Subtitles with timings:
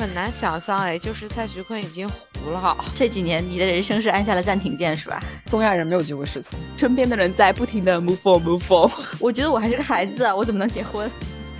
[0.00, 2.74] 很难想象哎，就是蔡徐坤已经糊了。
[2.96, 5.22] 这几年你的人生是按下了暂停键是吧？
[5.50, 8.90] 东亚人没有机会试错，身边的人在不停的 move on move on。
[9.20, 11.10] 我觉得我还是个孩子，我怎么能结婚？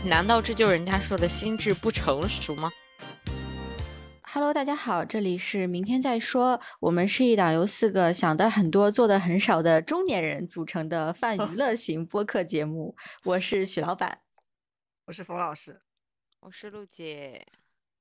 [0.03, 2.73] 难道这就是人家说的心智不成熟吗
[4.23, 6.59] ？Hello，大家好，这里是明天再说。
[6.81, 12.97] 我们是一档由四个想的很多、做的很少的中年人组成的泛娱乐型播客节目。
[13.25, 14.21] 我是许老板，
[15.05, 15.83] 我是冯老师，
[16.41, 17.47] 我是陆姐。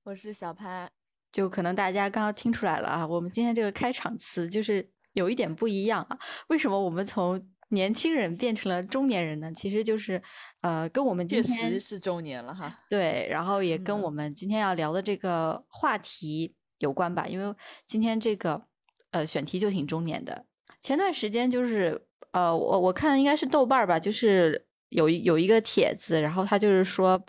[0.10, 0.90] 我是小潘，
[1.32, 6.18] 就可能大家刚刚听出来了啊，我们今天这个开场词就是有一点不一样啊。
[6.48, 9.52] 为什么我们从年轻人变成了中年人呢？
[9.54, 10.20] 其实就是，
[10.62, 12.80] 呃，跟我们今天是中年了哈。
[12.90, 17.56] 对，然后也跟我们今天要聊的这个话题有关吧，因为
[17.86, 18.64] 今天这个
[19.12, 20.48] 呃选题就挺中年的。
[20.82, 27.24] 前段时间就是呃，我我看应该是豆瓣吧，就是有一有一个帖子，然后他就是说，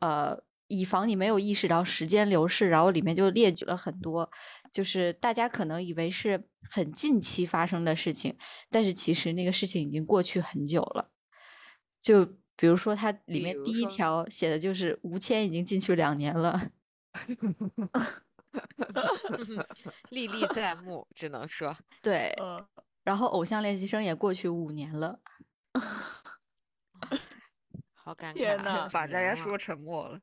[0.00, 0.46] 呃。
[0.68, 4.30] 以防你没有意识到时间流逝，然后里面就列举了很多，
[4.72, 8.38] 就是大家可能以为是很近期发生的事情，
[8.70, 11.10] 但是其实那个事情已经过去很久了。
[12.00, 12.24] 就
[12.56, 16.70] 比如说，它里面第一条写的就是吴谦已经进去两年了，
[20.10, 22.34] 历历在目，只能说对。
[23.04, 25.20] 然后偶像练习生也过去五年了，
[27.94, 30.20] 好尴尬，把大家说沉默了。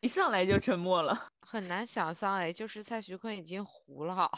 [0.00, 4.30] 一上来就沉默了， 很难想象哎，就是蔡徐坤已经糊了。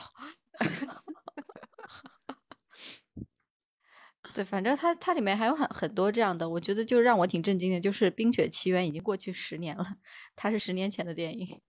[4.34, 9.96] 对，反正他他里面还有很很多这样的，我觉得就让我挺震惊的，就是《冰雪奇缘》已经过去十年了，
[10.36, 11.60] 它是十年前的电影。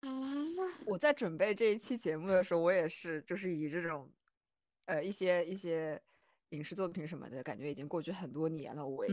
[0.00, 0.08] 啊
[0.86, 4.10] 我在准备这一期节目的时候，我也是就是以这种
[4.86, 6.00] 呃一些一些
[6.50, 9.12] 影视作品什么的感觉已经过去很多年了我也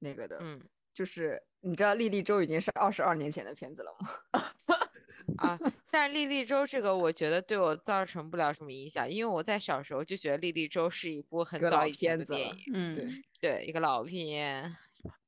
[0.00, 0.60] 那个的，嗯。
[1.00, 4.42] 就是你知道《莉莉周》已经是二十二年前的片子了吗？
[5.38, 5.58] 啊，
[5.90, 13.08] 但是《莉莉周》这个我觉得对我造成不了什么影响，因为我在小时候就觉得《莉莉周》是一部很早以前的电影，嗯，对
[13.40, 14.76] 对，一个老片。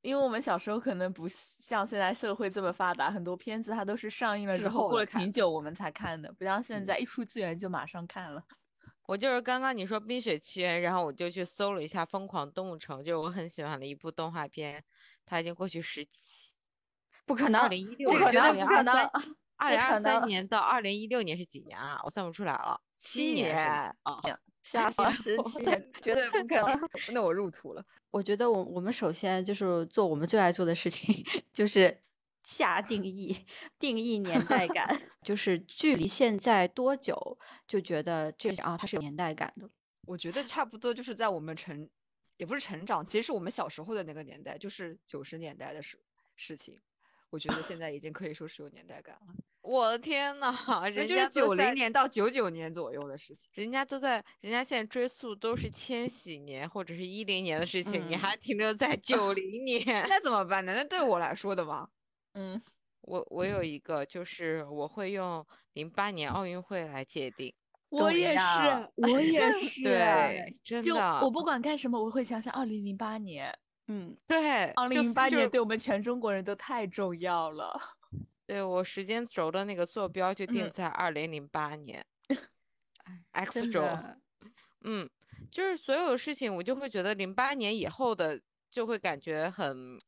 [0.02, 8.44] 因为我们小时候可能不像现在社会这么发达，很多片子它都是上映了之后过了挺久我们才看的，不像现在一出资源就马上看了。
[9.08, 14.82] 我就是刚刚你说《冰雪奇缘》，然后我就去搜了一下《疯狂动物城》，就是我很喜欢的一部动画片。
[15.32, 16.52] 它已经过去十七，
[17.24, 18.94] 不可能，二零一六，这个绝对不可能。
[19.56, 21.98] 二零二三年到二零一六年是几年啊？
[22.04, 23.56] 我算不出来了，七年
[24.02, 24.20] 啊，
[24.60, 26.78] 下放十 七年，绝对不可能。
[27.14, 27.82] 那我入土了。
[28.10, 32.02] 我觉得我我们首先就是做我们最爱做的事情， 就是
[32.42, 33.46] 下定义，
[33.78, 39.70] 定义年代感， 就是距离现在多久，就觉得这个啊，它是有年代感的。
[40.04, 41.88] 我觉得差不多就是在我们成。
[42.42, 45.96] 也不是成长，其实是我们小时候的那个年代，就是九十年代的事
[46.34, 46.76] 事情。
[47.30, 49.34] 我觉得现在已经可以说是有年代感了。
[49.62, 50.52] 我的天呐，
[50.92, 53.48] 人就是九零年到九九年左右的事情。
[53.54, 60.74] 人家都在，人家现在追溯都是千禧年或者是一零年的事情，你还停留在九零年， 那怎么办呢？
[60.74, 61.88] 那对我来说的吗？
[62.34, 62.60] 嗯，
[63.02, 67.54] 我我有一个，就是我会用零八年奥运会来界定。
[67.92, 73.54] 我也是，我也 是，对，真的，我不管干什么，我会想想二零零八年，
[73.88, 77.78] 嗯，对，二零零八年对我们全中国人都太重要了。
[78.46, 82.04] 对我时间轴的那个坐标就定在二零零八年，
[83.32, 83.86] X 轴，
[84.84, 85.08] 嗯，
[85.50, 90.00] 就是所有事情我就会觉得零八年以后的就会感觉很，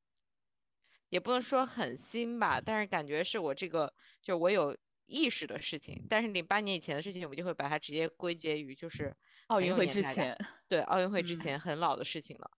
[1.10, 4.74] 也不能说很新吧，但是感觉是我这个就我有。
[5.06, 9.14] 意识的事情，但是零八年以前的事情，我们就会把它直接归结于就是
[9.48, 10.36] 奥运会之前，
[10.68, 12.50] 对奥运会之前很老的事情了。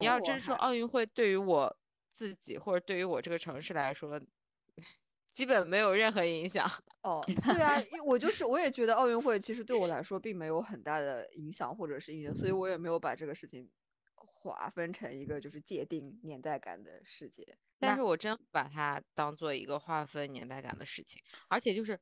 [0.00, 1.76] 你要真说奥运会对于我
[2.12, 4.20] 自己或者对于我这个城市来说，
[5.32, 6.68] 基本没有任何影响。
[7.02, 13.68] 哦，对啊，我就是我也觉得奥运会其实对我来说并没有很大的影响或者是影响，所以我也没有把这个事情
[14.16, 17.56] 划分成一个就是界定年代感的世界。
[17.78, 22.00] 但是我真把它当做一个划分年代感的事情，而且就是，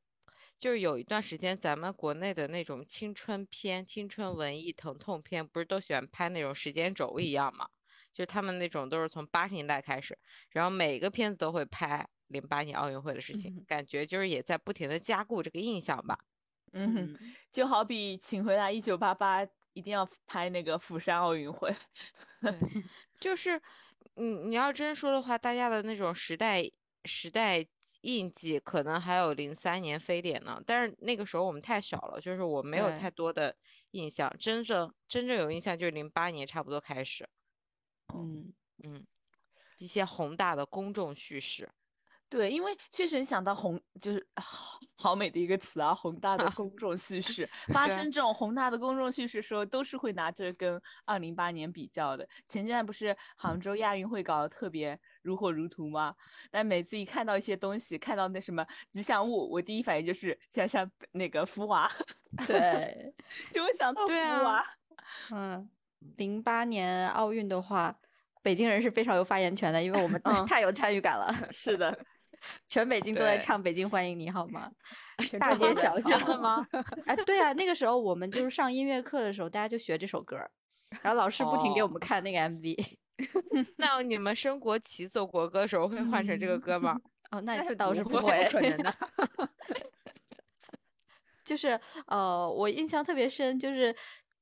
[0.57, 7.67] 就是有一段时间，咱们国内的那种青春片、青春文艺、疼痛片，不是都喜欢拍那种时间轴一样吗？
[8.13, 10.17] 就是他们那种都是从八十年代开始，
[10.51, 16.17] 然后每个片子都会拍零八年奥运会的事情，感觉就是也在不停的加固这个印象吧。
[16.71, 17.17] 嗯，
[17.51, 19.45] 就好比请回答一九八八，
[19.75, 21.71] 一定要拍那个釜山奥运会，
[23.21, 23.61] 就是。
[24.17, 26.63] 你你要真说的话，大家的那种时代
[27.03, 27.65] 时代
[27.99, 30.61] 印记，可能还有零三年非典呢。
[30.65, 33.53] 但是那个时候我们太小了，就是我没有太多的
[33.91, 34.33] 印象。
[34.39, 37.27] 真正真正有印象就是零八年差不多开始。
[38.13, 38.53] 嗯
[38.85, 39.05] 嗯，
[39.79, 41.69] 一些宏大的公众叙事。
[42.27, 52.27] 对，因为确实你想到宏就是 好好美的一个词啊，宏大的公众叙事发生这种宏大的公众叙事时候，都是会拿这跟二零八年比较的。
[52.45, 56.15] 前段不是杭州亚运会搞得特别如火如荼吗？
[56.49, 61.89] 但每次一看到一些东西，看到那什么吉祥物，我第一反应就是想想那个福娃，
[62.47, 63.13] 对，
[63.53, 64.65] 就会想到福娃。
[65.31, 65.69] 嗯，
[66.17, 67.95] 零八年奥运的话，
[68.41, 71.31] 北京人是非常有发言权的，因为我们太有参与感了。
[71.51, 71.97] 是的。
[72.67, 74.71] 全北京都在唱《北京欢迎你》，好吗？
[75.39, 76.67] 大街小巷真的吗？
[77.05, 80.37] 哎，对啊，那个时候我们就是上音乐课的时候，大家就学这首歌，
[81.01, 82.97] 然后老师不停给我们看那个 MV。
[83.77, 86.99] 那你们升国旗奏国歌的时候会换成这个歌吗？
[87.31, 88.93] 哦，那倒是不会，可能的。
[91.45, 93.95] 就是呃，我印象特别深，就是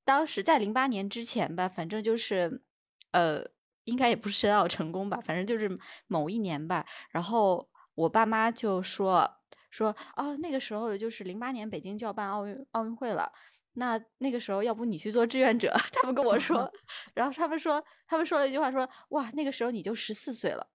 [0.03, 2.63] 当时在零八年之前吧，反正就是
[3.11, 3.45] 呃，
[3.83, 5.77] 应该也不是申奥成功吧，反正就是
[6.07, 7.69] 某一年吧，然后。
[7.95, 13.31] 我爸妈就说说哦，那个时候就是零八年北京就要办奥运奥运会了，
[13.73, 15.73] 那那个时候要不你去做志愿者？
[15.93, 16.71] 他们跟我说，
[17.15, 20.67] 然后他们说他们说了一句话，说哇，那个时候你就十四岁了，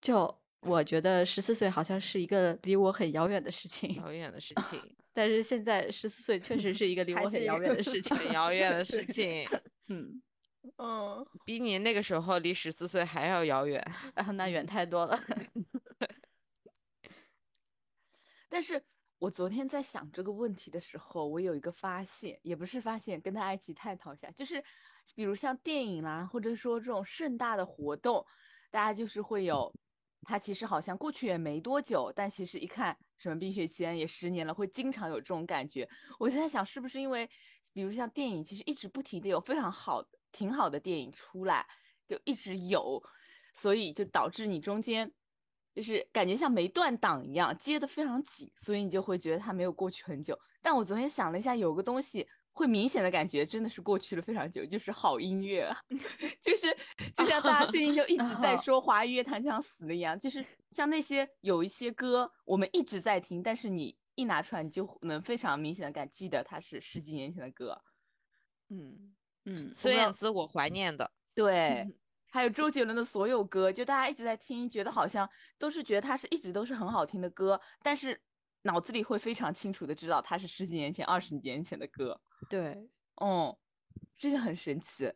[0.00, 4.80] 就我觉得十四岁好像是一个离我很遥远的事情，遥远的事情。
[5.14, 9.48] 但是现在十四岁确实是一个离我很遥远的事情，很遥远的事情。
[9.88, 10.20] 嗯
[10.78, 13.82] 嗯，比你那个时候离十四岁还要遥远，
[14.14, 15.18] 然后那远太多了。
[18.48, 18.82] 但是
[19.18, 24.62] 我昨天在想这个问题的时候，我有一个发现，也不是发现，跟大家一起探讨一下，就是
[25.14, 28.24] 比如像电影啦，或者说这种盛大的活动，
[28.70, 29.72] 大家就是会有，
[30.22, 35.88] 它其实好像过去也没多久，但其实一看什么《冰雪奇缘》也十年了，会经常有这种感觉。
[36.18, 37.28] 我就在想，是不是因为，
[37.72, 41.66] 比如像电影，其实一直不停的有非常好、挺好的电影出来，
[42.06, 43.02] 就一直有，
[43.54, 45.10] 所以就导致你中间。
[45.76, 50.38] 就是感觉像没断档一样，接的非常紧，所以你就会觉得它没有过去很久。
[50.62, 55.78] 但我昨天想了一下，有个东西会明显的感觉真的是过去了非常久，就是好音乐啊，
[56.40, 56.74] 就是
[57.14, 67.82] 就像大家最近就一直在 说华语乐坛就像死了一样，就是像那些有一些歌我们一直在听，但是你一拿出来，你就能非常明显的感记得它是十几年前的歌。
[68.70, 69.14] 嗯
[69.44, 71.86] 嗯，孙燕姿我怀念的，对。
[72.36, 75.26] 还有周杰伦的所有歌，就大家一直在听，觉得好像
[75.58, 78.20] 都是觉得他是一直都是很好听的歌，但是
[78.64, 82.20] 脑子里会非常清楚的知道他是十几年前、二十年前的歌。
[82.50, 82.90] 对，
[83.22, 83.56] 嗯，
[84.18, 85.10] 这个很神奇。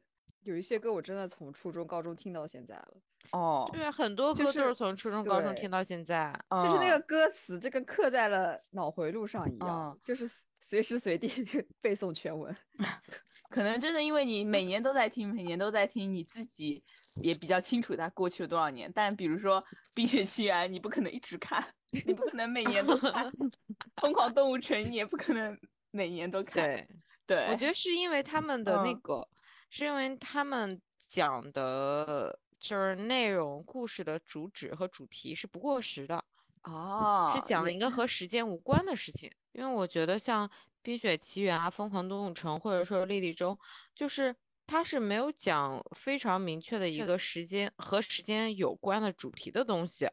[0.44, 3.02] 有一些歌我真的从初中、高中听到现在了。
[3.32, 6.32] 哦，对，很多歌就是从初中、高中听到现在，
[6.62, 10.26] 就是那个歌词，就跟刻在了脑回路上一样，就是
[10.58, 11.28] 随时随地
[11.80, 12.54] 背诵全文。
[13.50, 16.82] 可能真的因为你每年都在听，每年都在听，你自己
[17.22, 18.90] 也比较清楚它过去了多少年。
[18.92, 19.62] 但比如说
[19.94, 23.26] 《冰雪奇缘》，你不可能一直看，你不可能每年都看；
[24.00, 25.56] 《疯狂动物城》，你也不可能
[25.92, 26.64] 每年都看。
[26.64, 26.88] 对，
[27.26, 29.28] 对，我觉得是因为他们的那个，
[29.70, 32.40] 是因为他们讲的。
[32.60, 36.22] 就是内容、故事的主旨和主题是不过时的
[36.62, 39.30] 哦，是讲一个和时间无关的事情。
[39.52, 40.46] 因为我觉得像
[40.82, 43.52] 《冰雪奇缘》啊、《疯狂动物城》或者说《莉莉周》，
[43.94, 44.36] 就是
[44.66, 50.08] 它是没有讲非常明确的一个时间和时间有关的主题的东西，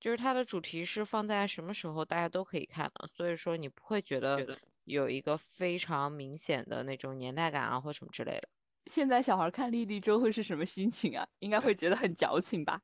[0.00, 4.46] 就是它的主题是放在什么时候大家都可以看的，所以说你不会觉得
[4.84, 8.48] 有一个非常明显的那种年代感啊或什么之类的。
[8.86, 11.26] 现在小孩看《莉莉周》会是什么心情啊？
[11.38, 12.80] 应该会觉得很矫情吧。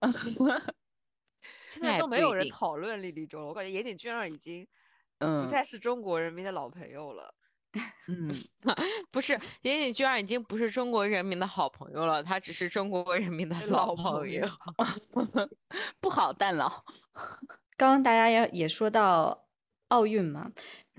[1.68, 4.66] 现在都没有人讨论《莉莉周》了，我感觉岩井俊二已经
[5.18, 7.34] 不再是中国人民的老朋友了。
[8.08, 8.34] 嗯，
[9.12, 14.48] 不是，岩井俊二已经不是中国人民的好朋友了，他只是中国人民的老朋友。
[16.00, 16.84] 不好，但老。
[17.76, 19.46] 刚刚大家也也说到
[19.88, 20.50] 奥运嘛。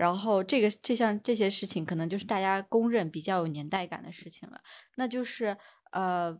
[0.02, 4.60] 然后这个这项这些事情，可能就是大家公认比较有年代感的事情了。
[4.96, 5.56] 那就是
[5.92, 6.36] 呃，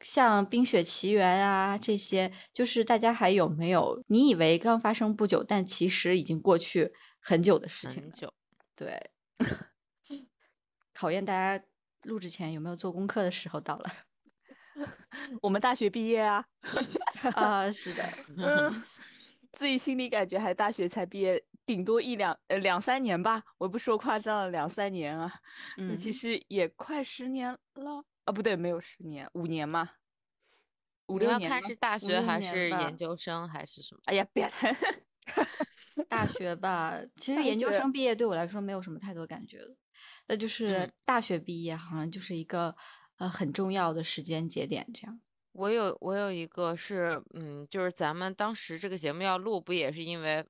[0.00, 8.02] 像《冰雪奇缘》啊这些，就是大家还有没有你以为刚发生不久，但其实已经过去很久的事情？
[8.02, 8.32] 很久。
[8.74, 9.10] 对，
[10.94, 11.62] 考验大家
[12.04, 13.92] 录制前有没有做功课的时候到了。
[15.42, 16.46] 我们大学毕业啊。
[17.36, 18.02] 啊，是的。
[19.52, 21.44] 嗯，自己心里感觉还大学才毕业。
[21.64, 25.32] 顶多一两呃两三年吧，我不说夸张了，两三年啊，
[25.76, 29.90] 那其实也快十年了啊，不对，没有十年，五年嘛，
[31.06, 31.42] 五六年。
[31.42, 34.00] 要看是大学还是研究生还是什么？
[34.06, 34.76] 哎呀，别谈
[36.10, 39.76] 大学吧，其实研究生毕业对我来说没有什么太多感觉了，
[40.26, 42.74] 那就是大学毕业好像就是一个
[43.18, 45.20] 呃很重要的时间节点这样。
[45.52, 50.44] 我有我有一个是，嗯，就是咱们当时这个节目要录，不也是因为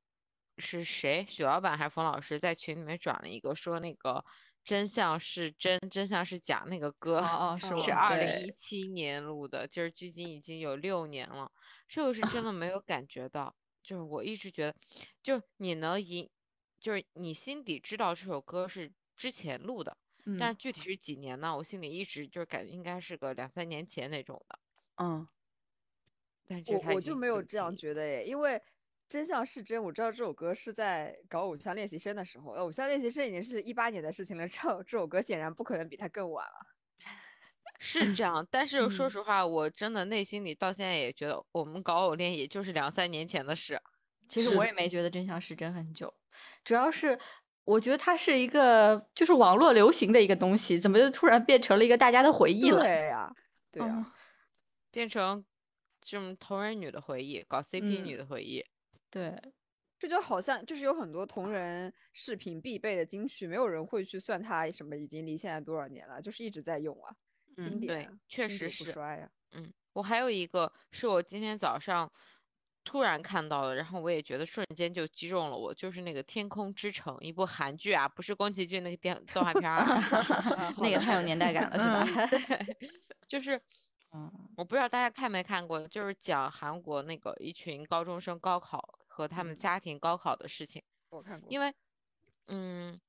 [0.59, 4.25] 是谁，许老板还是冯老师在群里面转了一个，说那个
[4.63, 11.51] 真相是真，真相是假那个歌，哦哦， 是是二零一七年录的，就是距今已经有六年了，
[11.89, 14.77] 这个是真的没有感觉到，就是我一直觉得，
[15.21, 16.31] 就你能引，
[16.79, 19.97] 就是你心底知道这首歌是之前录的，
[20.39, 21.57] 但是具体是几年呢？
[21.57, 24.59] 我心里一直就是感觉应该是个两三年前那种的。
[24.97, 25.27] 嗯，
[26.47, 28.61] 但我我就没有这样觉得耶，因为
[29.09, 36.53] 真相是真，我知道这首歌是在搞偶像练习生的时候，偶像练习生已经是一八年的事情了，这这首歌显然不可能比他更晚了。
[37.79, 43.81] 是这样， 但是说实话，我真的内心里到现在也觉得，我们搞偶练也就是两三年前的事。
[44.29, 46.15] 其实我也没觉得真相是真很久，
[46.65, 47.19] 主要是
[47.65, 52.81] 我觉得它是一个就是网络流行的一个东西，怎么就突然变成了一个大家的回忆了？
[52.81, 53.31] 对呀，
[53.71, 54.13] 对呀。
[54.93, 55.45] 变成
[56.01, 58.65] 这种同人女的回忆，搞 CP 女的回忆，
[59.11, 59.37] 对，
[59.99, 67.17] 这就好像就是有很多同人视频必备的金曲，没有人会去算它什么已经离现在多少年了，就是一直在用啊，
[67.57, 69.31] 经典，对，确实是不衰呀。
[69.53, 72.11] 嗯，我还有一个是我今天早上
[72.85, 79.87] 突然看到的，然后我也觉得瞬间就击中了我，就是那个《天空之城》一部韩剧啊，不是宫崎骏那个电动画片儿
[80.83, 82.27] 那个太有年代感了，是吧？
[82.27, 82.77] 对，
[83.27, 83.59] 就是。
[84.15, 90.83] 嗯，我不知道大家看没看过，就是讲韩国那个一群高中生高考和他们家庭高考的事情。
[91.09, 91.75] 我看过，因为，
[92.49, 93.01] 嗯，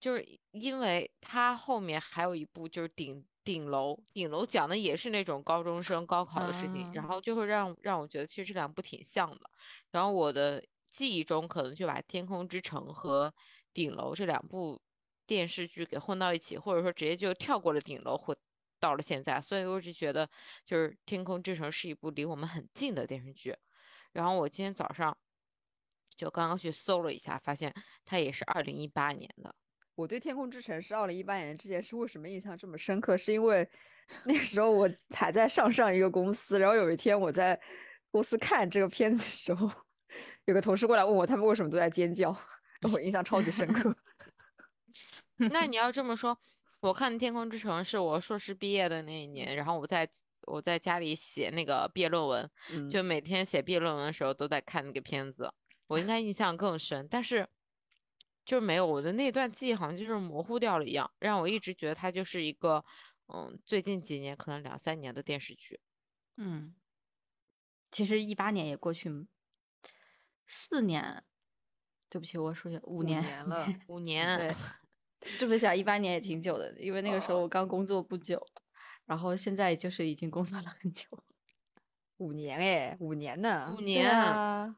[0.00, 9.50] 就是因为他后面还有一部就是顶顶楼，顶楼讲的也是那种高中生高考的事情，然后就会让让我觉得其实这两部挺像的。
[9.90, 13.34] 然后我的记忆中可能就把《天空之城》和
[13.74, 14.80] 顶楼这两部
[15.26, 18.34] 电视剧给混到一起，或者说直接就跳过了顶楼混。
[18.82, 20.28] 到了现在，所以我就觉得，
[20.64, 23.56] 就是《天空之城》是一部离我们很近的电视剧。
[24.10, 25.16] 然后我今天早上
[26.16, 27.72] 就刚刚去搜了一下，发现
[28.04, 29.54] 它也是二零一八年的。
[29.94, 33.16] 我对《天空之城》是二零一八年这件事为什么印象这么深刻？
[33.16, 33.66] 是因为
[34.24, 37.58] 那时候我还在上上一个公司，然后有一天我在
[38.10, 39.70] 公司看这个片子的时候，
[40.46, 42.36] 有个同事过来问我，他们为什么都在尖叫，
[42.92, 43.94] 我印象超级深刻。
[45.52, 46.36] 那你要这么说。
[46.82, 50.08] 我看《天空之城》是我硕士毕业的那一年，然后我在
[50.48, 52.50] 我在家里写那个毕业论文，
[52.90, 55.48] 就每天写毕业论文的时候都在看那个片子，
[55.86, 57.48] 我应该印象更深，但是
[58.44, 62.84] 就是没有我的那段记忆好像就是模糊掉了一样，让我一直觉得它就是一个
[63.28, 65.78] 嗯最近几年可能两三年的电视剧。
[66.36, 66.74] 嗯，
[67.92, 69.28] 其实一八年也过去
[70.48, 71.22] 四年，
[72.10, 74.52] 对不起，我数学五年了，五年。
[75.22, 75.32] 对。
[75.36, 78.44] 这么想，一八年也挺久的，因为那个时候我刚工作不久，
[79.06, 81.06] 然后现在就是已经工作了很久，
[82.18, 83.74] 五年哎，五年呢？
[83.76, 84.76] 五年啊，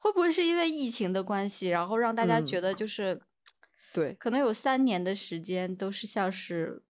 [0.00, 3.20] 会不会是因为疫情的关系，然后让大家觉得就是，
[3.92, 6.83] 对，可能有三年的时间都是像是。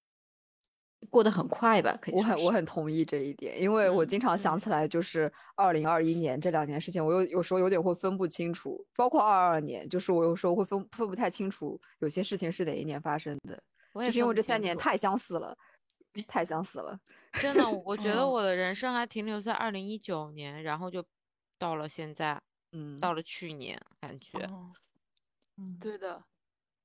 [1.10, 1.96] 过得很快吧？
[2.00, 13.62] 可以，我很我很同意这一点，因为我经常想起来，就是二零二一年这两年事情，我有有时候有点会分不清楚，包括二二年，就是我有时候会分分不太清楚有些事情是哪一年发生的，
[13.94, 15.56] 就是因为这三年太相似了，
[16.28, 16.98] 太相似了。
[17.32, 21.04] 真的，我觉得我的人生还停留在二零一九年，然后就
[21.58, 22.40] 到了现在，
[22.72, 24.38] 嗯，到了去年，感觉，
[25.56, 26.22] 嗯，对的，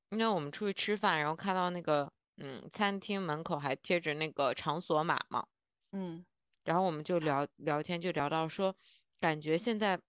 [0.09, 2.11] 因为我们出去吃饭，然后看到那个。
[2.39, 5.45] 嗯，餐厅门口还贴着那个场所码嘛，
[5.91, 6.25] 嗯，
[6.63, 8.75] 然后我们就聊聊天，就聊到说，
[9.19, 9.99] 感觉现在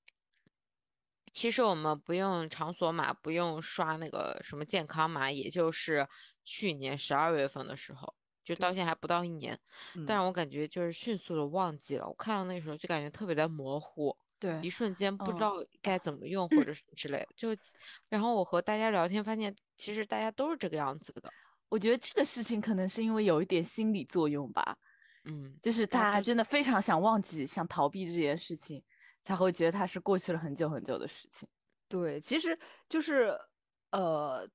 [1.33, 6.09] 其实我们不用场所码，不用刷那个什么健康码，也就是
[6.45, 9.59] 去年十二月份的时候，就到现在还不到一年，
[10.07, 17.49] 但是我感觉就是迅速的忘记了，我看到那时候就感觉特别的模糊，对，一瞬间不知道该怎么用或者什么之类的，就
[18.09, 21.33] 然后我和大家聊天发现，其实大家都是这个样子的。
[21.71, 24.77] 我觉得这个事情可能是因为有一点心理作用吧，
[25.25, 28.83] 嗯，就是大家真的非常想忘记、想逃避这件事情，
[29.23, 31.49] 才会觉得它是过去了很久很久的事情。
[31.89, 32.59] 对，其实
[32.89, 33.39] 就是，
[33.93, 34.47] 呃，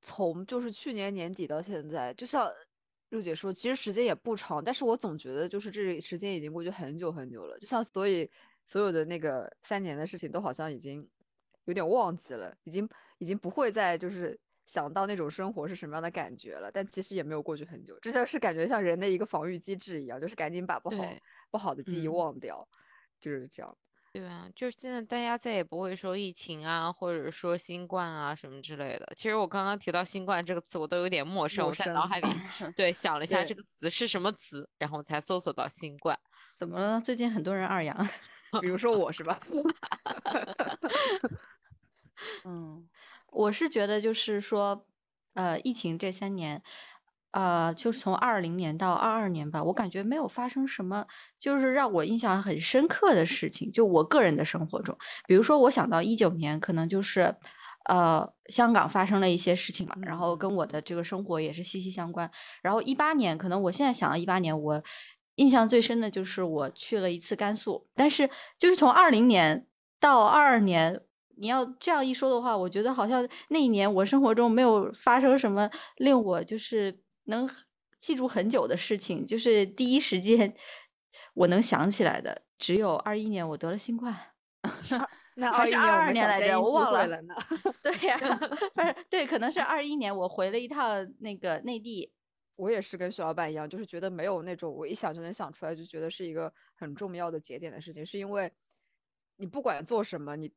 [0.00, 2.50] 从就是去年年底到现在，就像
[3.10, 8.30] 陆姐说，其实时间也不长，但是我总觉得就是这时间已经过去很久很久了，就像所以
[8.64, 11.06] 所有的那个三年的事情都好像已经
[11.66, 12.88] 有点忘记了，已经
[13.18, 14.40] 已经不会再就是。
[14.68, 21.04] 想到那种生活是什么样的感觉了，但其实也没有过去很久，这就是感觉像人的一个防御机制一样，就是赶紧把不好
[21.50, 22.68] 不好的记忆忘掉，
[23.20, 23.76] 就是这样。
[24.12, 29.12] 对啊，就是现在大家再也不会说疫情啊，或者说新冠啊什么之类的。
[29.16, 32.28] 其实我刚刚提到新冠这个词，我都有点陌生，我在脑海里
[32.76, 36.18] 对想了一下这个词是什么词，然后才搜索到新冠。
[36.54, 37.00] 怎么了？
[37.00, 37.96] 最近很多人二阳，
[38.60, 39.38] 比如说我是吧？
[42.44, 42.88] 嗯，
[43.30, 44.86] 我是觉得就是说，
[45.34, 46.62] 呃，疫情这三年。
[47.30, 51.06] 呃，就是从二零年到二二年吧，我感觉没有发生什么，
[51.38, 53.70] 就是让我印象很深刻的事情。
[53.70, 57.36] 就我个人的生活中，比如说我想到一九年，可能就是，
[57.84, 62.30] 呃，香港发生了一些事情嘛，然后跟我的这个生活也是息息相关。
[62.62, 64.82] 然后一八年，可能我现在想到一八年，我
[65.34, 67.86] 印象最深的就是我去了一次甘肃。
[67.94, 69.66] 但是就是从二零年
[70.00, 71.02] 到二二年，
[71.38, 77.00] 你要这样一说的话，我觉得好像那一年我生活中没有发生什么令我就是。
[77.30, 77.46] 能
[78.00, 80.54] 记住很久的事情，就是第一时间
[81.34, 84.16] 我能想起来的，只有二一年我得了新冠。
[85.34, 87.34] 那 还是二二年来着，我忘了呢。
[87.84, 88.18] 对呀，
[88.74, 92.10] 不是对，可能是二一年我回了一趟那个内地。
[92.56, 98.50] 我也是跟徐老板一样，就是觉得没有那种我一想就能想出来，就觉得是一个很重要的节点的事情，是因为
[99.36, 100.50] 你不管做什么，你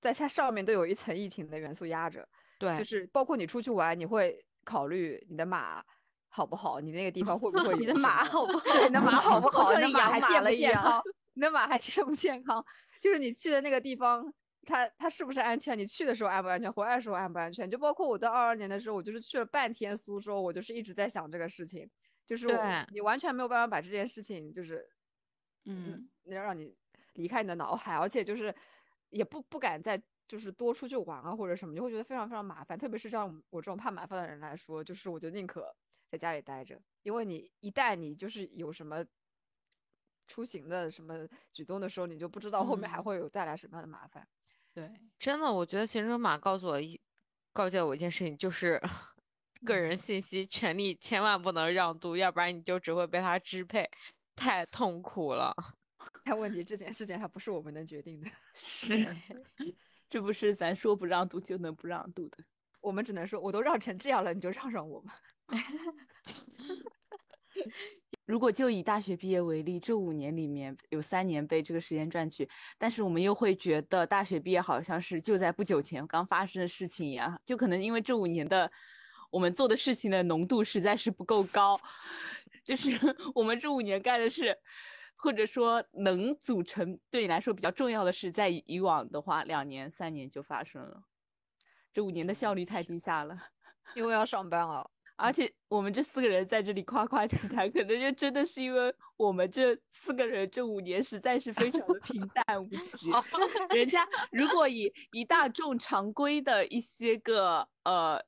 [0.00, 2.28] 在它上面都有一层疫情的元素压着。
[2.58, 4.44] 对，就是包括你出去玩，你会。
[4.64, 5.82] 考虑你的马
[6.28, 6.78] 好不好？
[6.78, 7.74] 你那个地方会不会？
[7.80, 8.64] 你的马好不好？
[8.64, 9.72] 对，你的马好 不好？
[9.72, 11.02] 你的马还健不健康？
[11.32, 12.62] 你的马还健不健康？
[13.00, 14.30] 就是你去的那个地方，
[14.66, 15.78] 它它是不是安全？
[15.78, 16.70] 你去的时候安不安全？
[16.70, 17.70] 回来的时候安不安全？
[17.70, 21.88] 就包括我到二二年的时候，我就是去了半天苏州，我就是一直在想这个事情，
[22.26, 22.46] 就是
[22.92, 24.86] 你完全没有办法把这件事情，就是
[25.64, 26.76] 嗯，要让你
[27.14, 28.54] 离开你的脑海，而且就是
[29.10, 30.02] 也不不敢再。
[30.28, 32.76] 就是多出去玩啊，或者什么，就会觉得非常非常麻烦。
[32.76, 35.74] 特别是像我这种怕麻烦的人来说，就是我就宁可
[36.10, 39.02] 在家里待着，因为你一旦你就是有什么
[40.26, 44.28] 出行的什么举动的时候，你就不知道后面还会有带来什么样的麻烦。
[44.74, 47.00] 对，真的，我觉得行程码告诉我一
[47.54, 48.78] 告诫我一件事情，就是
[49.64, 53.88] 个人信息权利千万不能让渡，要不然你就只会被他支配，
[54.36, 55.54] 太痛苦了。
[56.28, 59.08] 但问题这件事情还不是我们能决定的， 是。
[60.10, 62.36] 这不是咱说不让渡就能不让渡的，
[62.82, 65.18] 我们只能说，我都让成这样了，你就让让我吧。
[68.26, 78.70] 如果就以大学毕业为例，这五年里面有三年被这个时间赚去，但是我们又会觉得大学毕业好像是就在不久前刚发生的事情一样，就可能因为这五年的
[79.30, 81.80] 我们做的事情的浓度实在是不够高，
[82.62, 82.90] 就是
[83.34, 84.54] 我们这五年干的是。
[85.18, 91.02] 或者说能组成对你来说比较重要的事，在以往的话，两年、三年就发生了。
[91.92, 93.36] 这五年的效率太低下了，
[93.94, 94.88] 因为要上班了。
[95.16, 103.10] 而且我们这四个人在这里夸夸其谈，可能就真的是因为我们这四个人这五年实在是非常的平淡无奇。
[103.74, 108.24] 人家如果以一大众常规的一些个呃。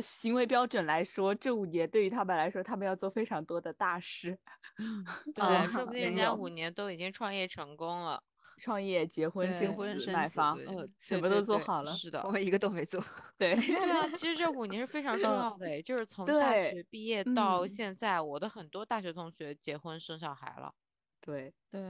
[0.00, 4.38] 行为标准来说，这五年对于他们来说，他们要做非常多的大事。
[5.34, 8.22] 对，说不定人家五年都已经创业成功了，
[8.58, 10.58] 创业、结婚、结婚、买房，
[11.00, 11.92] 什么都做好了。
[11.94, 13.02] 是的，我们一个都没做。
[13.38, 20.72] 对，对啊， 其实这五年是非常重要的，就是从大学毕业到现在，我的很多大学同学结婚生小孩了。
[21.20, 21.80] 对对，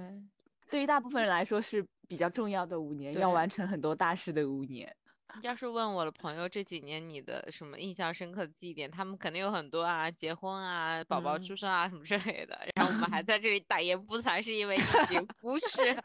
[0.70, 4.94] 对于大部分人来说是比较重要的五年，要完成很多大事的五年。
[5.42, 12.58] 要是问我的朋友这几年你的什么印象深刻的记忆点，他们肯定有很多啊，结婚啊，宝宝出生啊什么之类的。
[12.74, 16.02] 然后我们还 在这里大言不惭，是因为疫情，不是？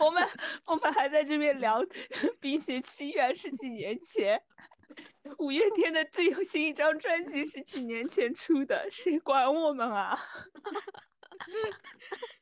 [0.00, 0.26] 我们
[0.66, 1.82] 我们还在这边聊
[2.40, 4.40] 《冰雪奇缘》是几年前，
[5.38, 10.18] 五月天的最新一张专辑是几年前出的，谁管我们啊？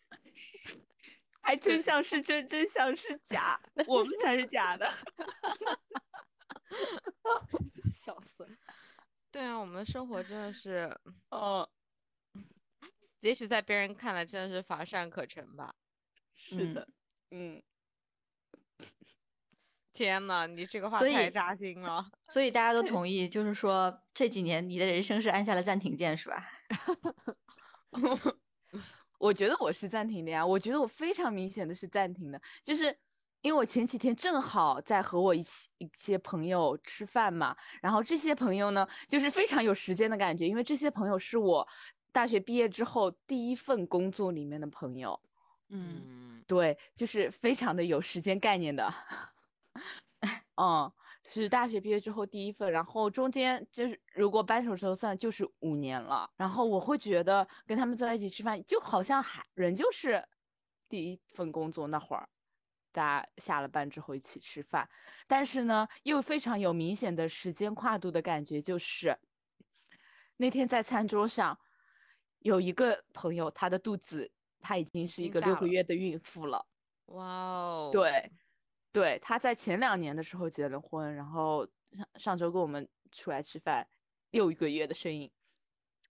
[1.46, 4.92] 还真像是真，真像是假， 我们才是假的，
[7.92, 8.50] 笑死了。
[9.30, 10.92] 对啊，我们生活真的是，
[11.30, 11.70] 哦，
[13.20, 15.72] 也许在别人看来真的是乏善可陈吧。
[16.34, 16.88] 是的，
[17.30, 17.62] 嗯。
[19.92, 22.10] 天呐，你这个话太扎心了。
[22.26, 26.50] 所以大家都同意，就是说这几年你的人生是按下了暂停键，是吧？
[29.18, 32.96] 我觉得我是暂停的呀，我觉得我非常明显的是暂停的，就是
[33.42, 41.66] 因为我前几天正好在和我一起一些朋友吃饭嘛，然后这些朋友呢，就是非常有时间的感觉，因为这些朋友是我
[42.12, 45.18] 大学毕业之后第一份工作里面的朋友，
[45.68, 48.92] 嗯，对，就是非常的有时间概念的，
[50.56, 50.92] 嗯。
[51.28, 56.30] 是大学毕业之后第一份，然后中间就是如果掰手指头算，就是五年了。
[56.36, 60.24] 然后我会觉得跟他们坐在一起吃饭，就好像还人就是
[60.88, 62.28] 第一份工作那会儿，
[62.92, 64.88] 大家下了班之后一起吃饭。
[65.26, 69.18] 但是呢，又非常有明显的时间跨度的感觉，就是
[70.36, 71.58] 那天在餐桌上
[72.38, 76.66] 有一个朋友，她的肚子她已经是一个六个月的孕妇了。
[77.06, 77.90] 哇哦！
[77.92, 78.30] 对，
[78.96, 83.86] 对，他在前两年的时候结了婚，然后上上周跟我们出来吃饭，
[84.30, 85.30] 又一个月的身影。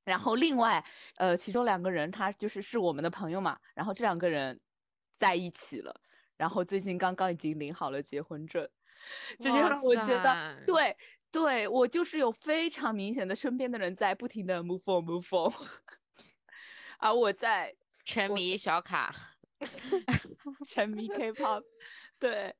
[0.05, 0.85] 然后另外，
[1.17, 4.61] 呃，其中两个人他就是是我们的朋友嘛，然后这两个人
[5.19, 6.01] 在一起了，
[6.37, 8.65] 然后最近刚刚已经领好了结婚证，
[9.41, 10.97] 就是让我觉得，对，
[11.33, 15.53] 对我就是有非常明显的身边的人在不停的 move on move on，
[16.99, 19.13] 而我在沉迷小卡，
[20.65, 21.65] 沉迷 K-pop，
[22.21, 22.55] 对，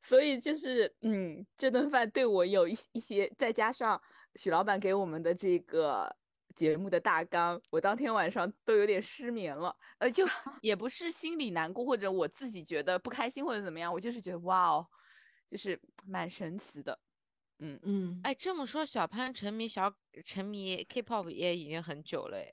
[0.00, 4.00] 所以就是嗯，这顿饭对我有一一些，再加上
[4.36, 6.14] 许老板给我们的这个。
[6.56, 10.26] 节目的大纲，我当天晚上都有点失眠了，呃，就
[10.60, 14.84] 也不是心里难过，或者我自己觉得不开心或者怎么样，我就是觉得哇哦，
[15.46, 16.98] 就是蛮神奇的，
[17.60, 22.52] 嗯嗯，哎，这么说，小潘沉迷小沉迷 K-pop 也已经很久了，哎，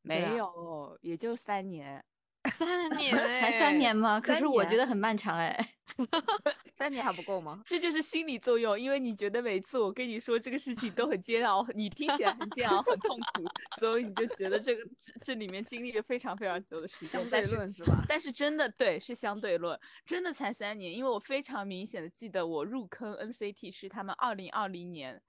[0.00, 2.02] 没有，也就三年。
[2.44, 4.20] 三 年才三年吗？
[4.20, 5.74] 可是我觉得很漫长哎，
[6.76, 7.62] 三年还不够吗？
[7.66, 13.44] 这就是心理作用，因为你觉得每次我跟你说这个事情都很煎熬，你听起来很煎熬、很痛苦，
[13.80, 17.08] 所以你就觉得这个这这里面经历了非常非常久的时间。
[17.08, 18.02] 相对论是吧？
[18.08, 25.20] 但是真的对，是相对论，真的才三年，因为我非常明显的记得我入坑 NCT 是他们二零二零年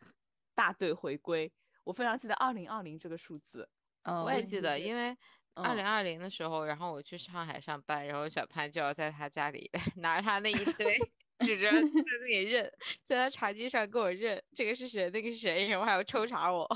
[0.53, 1.51] 大队回归，
[1.83, 3.67] 我非常记得二零二零这个数字。
[4.03, 5.17] 嗯，我也记得，因为。
[5.61, 10.97] 二零二零的时候，然后我去上海上班，然后小潘就要在他家里 拿着他那一堆，
[11.39, 12.71] 指着在那里认，
[13.03, 16.67] 在他茶几上给我认这个是谁，那个是谁，然后还要抽查我，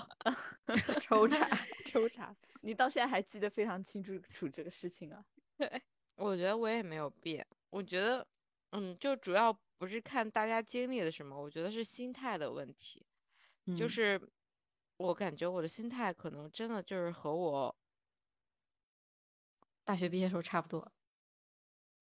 [1.02, 1.48] 抽查
[1.86, 5.24] 抽查，你到现在还记得非常清楚楚这个事情啊？
[5.58, 5.82] 对，
[6.16, 8.26] 我觉得我也没有变，我觉得，
[8.72, 13.06] 嗯，就主要不是看大家经历了什么，我觉得是心态的问题，
[13.78, 14.20] 就是
[14.98, 17.76] 我感觉我的心态可能真的就是和我。
[19.86, 20.92] 大学毕业时候差不多，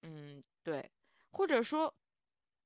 [0.04, 0.91] 嗯，对，
[1.32, 1.94] 或者说，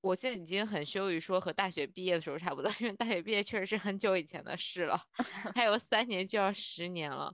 [0.02, 5.02] 我现在已经很羞于说和大学毕业的时候差不多，因为大学毕业确实是很久以前的事了，
[5.56, 7.34] 还有三年就要十年了。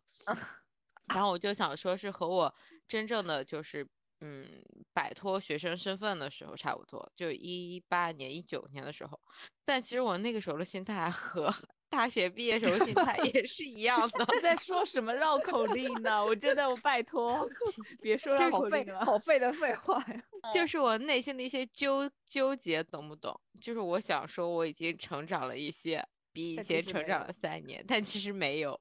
[1.13, 2.53] 然后我就想说，是和我
[2.87, 3.87] 真正的就是
[4.21, 4.63] 嗯
[4.93, 9.19] 摆脱学生身份的时候差不多，就一八年、一九年的时候。
[9.65, 11.53] 但其实我那个时候的心态和。
[11.91, 16.23] 大学毕业时候心态也是一样的，在说什么绕口令呢？
[16.23, 17.45] 我真的，我拜托，
[18.01, 20.23] 别说绕口令了，好废的废话呀！
[20.55, 23.37] 就是我内心的一些纠纠结，懂不懂？
[23.59, 26.01] 就是我想说，我已经成长了一些，
[26.31, 28.79] 比以前成长了三年，但其实没有。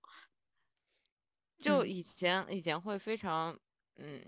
[1.59, 3.55] 就以前以前会非常，
[3.97, 4.25] 嗯，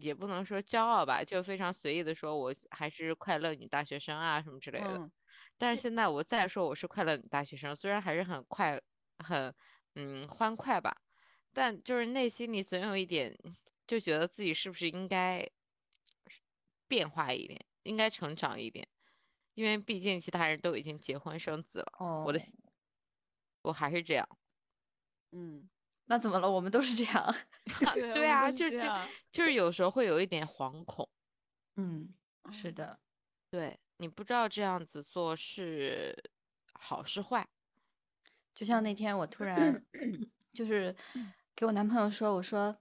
[0.00, 5.08] 也不能说骄傲吧，就非常随意的说，我还是快乐女大学生啊，什么之类的。
[5.56, 8.80] 但是现在我再说我是快乐大学生，虽然还是很快，
[9.18, 9.54] 很
[9.94, 10.96] 嗯欢快吧，
[11.52, 13.36] 但就是内心里总有一点，
[13.86, 15.48] 就觉得自己是不是应该
[16.88, 18.86] 变化一点，应该成长一点，
[19.54, 21.92] 因为毕竟其他人都已经结婚生子了，
[22.26, 22.40] 我的
[23.62, 24.28] 我还是这样，
[25.32, 25.68] 嗯，
[26.06, 26.50] 那怎么了？
[26.50, 27.34] 我们都是这样，
[27.94, 28.78] 对啊，就就
[29.32, 31.08] 就是有时候会有一点惶恐，
[31.76, 32.12] 嗯，
[32.50, 32.98] 是的，
[33.48, 33.78] 对。
[33.96, 36.30] 你不知道这样子做是
[36.72, 37.46] 好是坏，
[38.54, 39.84] 就像那天我突然
[40.52, 40.94] 就是
[41.54, 42.76] 给我男朋友说，我说，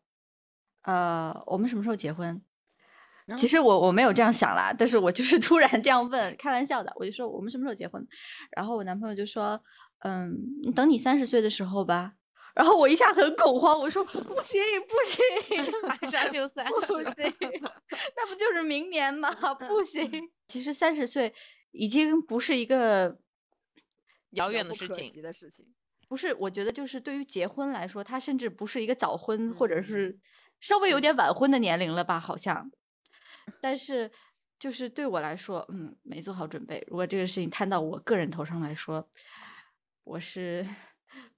[0.81, 2.41] 呃，我们什么时候结婚？
[3.37, 8.05] 其实我我没有这样想啦，但是我就是突然这样问，开玩笑的，我就说我们什么时候结婚？
[8.51, 9.63] 然后我男朋友就说，
[9.99, 10.35] 嗯，
[10.75, 12.15] 等你三十岁的时候吧。
[12.53, 16.71] 然后我一下很恐慌，我说不 行不行， 马上就三十，
[18.15, 19.31] 那不就是明年吗？
[19.55, 20.29] 不行。
[20.47, 21.33] 其实三十岁
[21.71, 23.17] 已经不是一个
[24.31, 25.65] 遥远的事情的事情，
[26.07, 26.33] 不是。
[26.35, 30.19] 我觉得就是对于结婚来说，它甚至不是一个早婚或者是
[30.59, 32.19] 稍微有点晚婚的年龄了吧？
[32.19, 32.69] 好像。
[33.59, 34.11] 但是
[34.59, 36.83] 就是对我来说，嗯，没做好准备。
[36.87, 39.09] 如果这个事情摊到我个人头上来说，
[40.03, 40.63] 我是。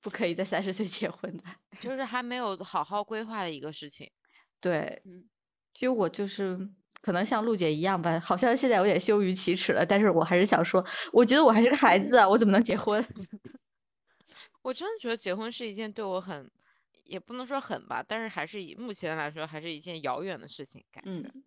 [0.01, 1.43] 不可以在三十岁结婚的，
[1.79, 4.09] 就是还没有好好规划的一个事情。
[4.59, 5.01] 对，
[5.73, 6.57] 其实我就是
[7.01, 9.85] 可能像陆姐一样吧，好像现在有点羞于启齿了。
[9.85, 10.83] 但是我还是想说，
[11.13, 13.03] 我觉得我还是个孩子，我怎么能结婚？
[14.63, 16.49] 我真的觉得结婚是一件对我很，
[17.03, 20.83] 也不能说很吧，但是还是以目前来说，还是一件遥远的事情。
[20.91, 21.43] 感觉，嗯，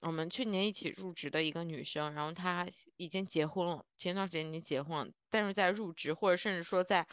[0.00, 7.06] 我们去年一起入职的一个女生，然后她已经结婚了，前段时间已经结婚了，但是在入职或者甚至说在，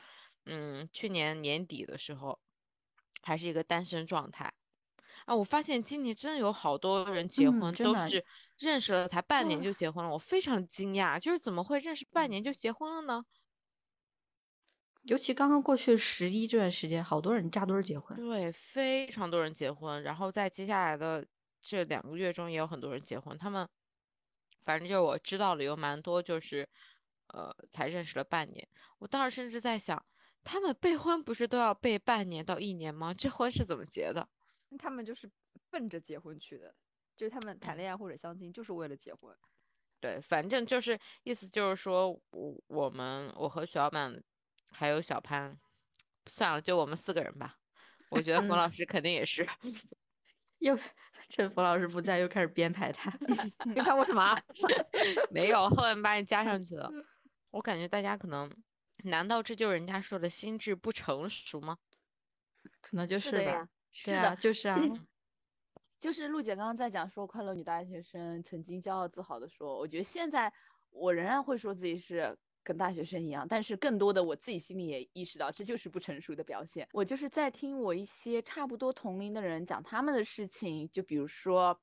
[0.46, 2.40] 嗯，去年年底的时候，
[3.22, 4.52] 还是一个单身状态。
[5.26, 8.24] 啊，我发现今年真的有好多人结婚，都是
[8.58, 13.26] 认识了才半年就结婚了，我非常惊讶，就是怎么会认识半年就结婚了呢？
[15.04, 18.18] 尤其刚刚过去十一这段时间，好多人扎堆儿结婚。
[18.18, 21.26] 对，非常多人结婚，然后在接下来的
[21.68, 23.38] 这两个月中也有很多人结婚。
[23.38, 23.68] 他们
[24.64, 26.68] 反正就是我知道的有蛮多，就是
[27.28, 28.66] 呃才认识了半年。
[29.00, 30.02] 我当时甚至在想，
[30.46, 33.14] 他们备婚不是都要备半年到一年吗？
[33.14, 34.28] 这婚是怎么结的？
[34.80, 35.30] 他们就是
[35.70, 36.74] 奔着结婚去的，
[37.18, 39.36] 就是他们谈恋爱或者相亲就是为了结婚。
[40.00, 44.24] 对，反正就是意思就是说，我我们我和小满
[44.70, 45.60] 还有小潘，
[46.28, 47.58] 算了，就我们四个人吧。
[48.10, 49.46] 我觉得冯老师肯定也是。
[50.60, 50.76] 又
[51.30, 53.10] 趁冯老师不在，又开始编排他。
[53.74, 54.40] 编排我什么？
[55.30, 56.92] 没有，后面把你加上去了。
[57.52, 58.52] 我感觉大家可能，
[59.04, 61.78] 难道这就是人家说的心智不成熟吗？
[62.82, 63.68] 可能就是吧。
[63.92, 64.80] 是的，就是啊。
[66.00, 70.54] 就是陆姐刚刚在讲说，快乐女大学生曾经骄傲自豪的说，我觉得现在
[70.92, 76.86] 我仍然会说自己是跟大学生一样，但是更多的我自己心里也意识到，这就是不成熟的表现。
[76.92, 81.80] 我就是在听我一些差不多同龄的人讲他们的事情，就比如说，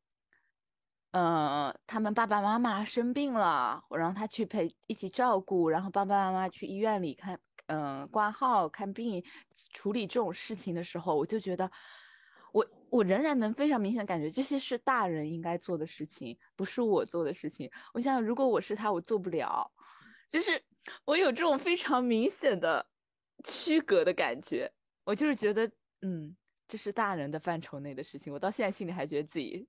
[1.13, 9.25] 嗯，他们爸爸妈妈生病了，我让他去陪一起照顾，然后爸爸妈妈去医院里看，嗯，挂号看病，
[9.73, 11.71] 处理这种事情的时候，我就觉得。
[12.53, 17.69] 我我仍然能非常明显的感觉这些是大人应该做的事情，不是我做的事情。
[17.93, 19.69] 我想，如果我是他，我做不了。
[20.35, 20.61] 就是
[21.05, 22.85] 我有这种非常明显的
[23.45, 24.69] 区隔的感觉。
[25.05, 25.71] 我就是觉得，
[26.01, 28.33] 嗯，这是大人的范畴内的事情。
[28.33, 29.65] 我到现在心里还觉得自己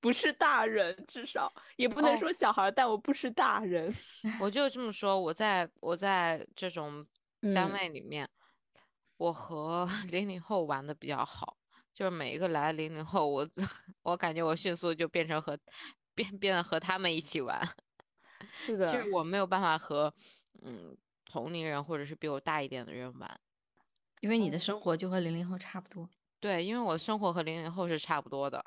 [0.00, 3.94] 不是大人，至少也不能说小孩，但我不是大人。
[4.40, 7.06] 我就这么说，我在我在这种
[7.54, 8.26] 单位里面，
[9.18, 11.58] 我和 零零后玩的比较好。
[11.92, 13.46] 就是每一个来零零后，我
[14.00, 15.58] 我感觉我迅速就变成和
[16.14, 17.60] 变变得和他们一起玩，
[18.52, 20.12] 是的，就是我没有办法和
[20.62, 23.40] 嗯同龄人或者是比我大一点的人玩，
[24.20, 26.08] 因为你的生活就和零零后差不多。
[26.40, 28.64] 对，因为我的生活和零零后是差不多的。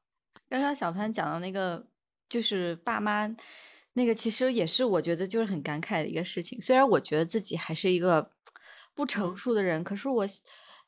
[0.50, 1.86] 刚刚小潘讲到那个，
[2.28, 3.28] 就是爸妈
[3.94, 6.60] 那个，其实也是我觉得就是很感慨的一个事情。
[6.60, 8.32] 虽然我觉得自己还是一个
[8.94, 10.26] 不成熟的人，可是我。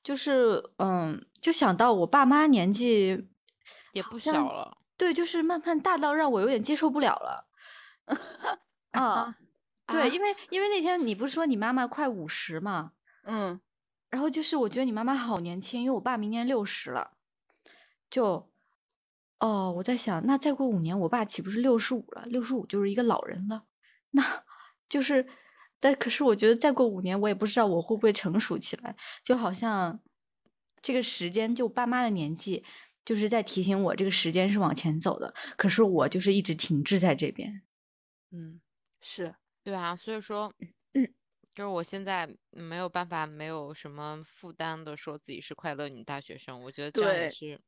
[0.04, 3.30] 就是嗯，就想到我爸妈年纪
[3.94, 7.48] 也不小了，对，就是慢慢大到让我有点接受不了了。
[9.02, 9.38] 啊，
[9.88, 13.60] 对，因为因为那天你不是说你妈妈快五十嘛，嗯，
[14.10, 17.12] 然后就是我觉得你妈妈好年轻，因为我爸明年六十了，
[18.10, 18.50] 就
[19.40, 22.26] 哦，我在想，那再过五年我爸岂不是六十五了？
[22.28, 23.66] 六十五就是一个老人了，
[24.12, 24.24] 那
[24.88, 25.28] 就是。
[25.86, 30.00] 但可是我觉得再过五年，我也不知道我会不会成熟起来，就好像
[30.82, 32.64] 这个时间，就爸妈的年纪，
[33.04, 35.34] 就是在提醒我这个时间是往前走的。
[35.58, 37.64] 可是我就是一直停滞在这边。
[38.32, 38.62] 嗯，
[39.04, 40.52] 是对啊，所以说，
[41.54, 46.60] 就是我现在没有办法，没有什么负担的说自己是快乐女大学生。
[46.64, 47.62] 我觉得这样也是，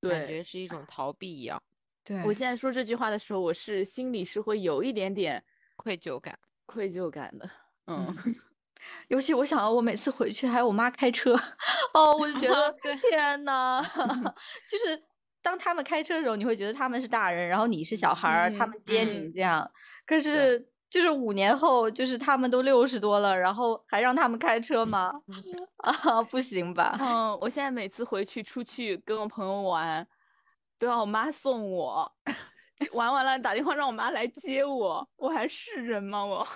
[0.00, 1.62] 感觉是一种逃避一样。
[2.04, 5.44] 对我现在说这句话的时候，我是心里是会有一点点
[5.76, 6.36] 愧疚感。
[6.66, 7.48] 愧疚感的，
[7.86, 8.12] 嗯，
[9.08, 11.34] 尤其我想到我每次回去还有我妈开车，
[11.94, 12.74] 哦，我就觉得
[13.10, 13.82] 天呐，
[14.68, 15.02] 就是
[15.40, 19.70] 当他们开车的时候，你会觉得他们是大人，然后你是小孩儿，他们接你这样。
[20.08, 25.12] 可是就是五年后，就是他们都六十多了，然后还让他们开车吗？
[25.84, 26.96] 啊，不行吧？
[26.98, 30.08] 嗯，我现在每次回去出去跟我朋友玩，
[30.78, 32.10] 都要我妈送我。
[32.92, 36.24] 玩完了打电话让我妈来接我，我还是人吗？
[36.24, 36.46] 我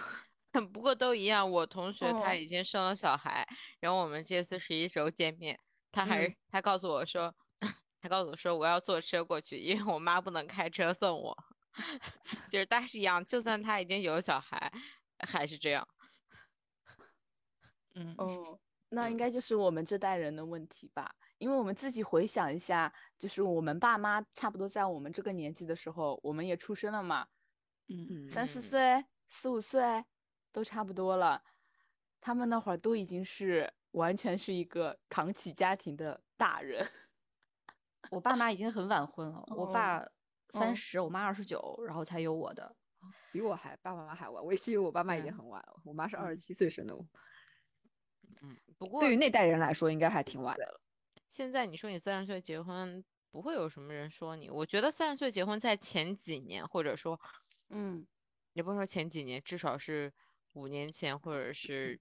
[0.72, 1.50] 不过都一样。
[1.50, 3.46] 我同学他已经生了小孩，
[3.80, 5.58] 然后我们这次十一时候见面，
[5.90, 7.34] 他还他告诉我说，
[8.00, 11.36] 他告诉我说我要坐车过去，因为我妈不能开车送我。
[12.50, 14.72] 就是大是一样，就算他已经有小孩，
[15.20, 15.86] 还是这样。
[17.94, 18.58] 嗯哦，
[18.90, 21.14] 那应该就是我们这代人的问题吧。
[21.38, 27.26] 因为我们自己回想一下，就是我们爸妈差不多在我们这个年纪的时候，我们也出生了嘛，
[27.88, 30.04] 嗯，三四岁、四五岁
[30.52, 31.42] 都差不多了。
[32.20, 36.88] 他们那会儿都已经是完全是一个扛起家庭的大人。
[38.10, 40.06] 我爸妈已经很晚婚了，我爸
[40.52, 42.76] 三十，我妈二十九，然后才有我的，
[43.32, 44.44] 比我还爸爸妈妈还晚。
[44.44, 47.06] 我以为我爸妈已经很晚了，我妈是二十七岁生的我。
[48.42, 50.80] 嗯，不过对于那代人来说，应该还挺晚的了。
[51.30, 54.50] 现在你说你三十岁结婚，不会有什么人说你。
[54.50, 57.18] 我觉得三十岁结婚在前几年，或者说，
[57.70, 58.06] 嗯，
[58.52, 60.12] 也不说前几年，至少是
[60.52, 61.98] 五年前或者是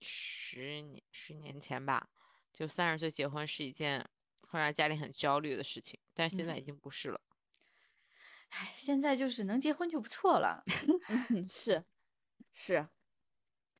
[0.00, 2.08] 十年十年前吧，
[2.54, 4.08] 就三十岁结婚是一件
[4.48, 6.00] 会让家里很焦虑的事情。
[6.14, 7.20] 但是现在已经不是了。
[8.52, 10.62] 哎，现在就是能结婚就不错了。
[11.48, 11.84] 是
[12.52, 12.86] 是，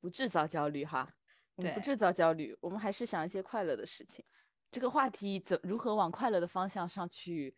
[0.00, 1.14] 不制造焦虑哈。
[1.54, 4.24] 我们不制造焦虑，我们还是想一些快乐的事情。
[4.70, 7.54] 这个话题怎如何往快乐的方向上去，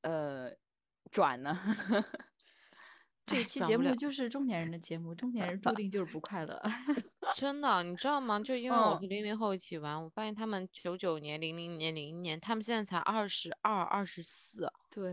[0.00, 0.50] 呃，
[1.12, 1.60] 转呢？
[3.26, 6.62] 这一期节目就是中年人的节目，中年人注 定就是不快乐。
[7.34, 8.40] 真的，你知道吗？
[8.40, 14.72] 就因为我和零零后一起玩，我发现他们九九年、零零年、零一年，他们现在才二十二、二十四。
[14.90, 15.12] 对，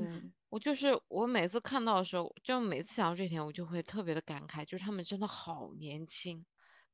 [0.53, 6.45] 我就是我每次看到的时候，就每次想到这点，我就会特别的感慨，就是他们真的好年轻。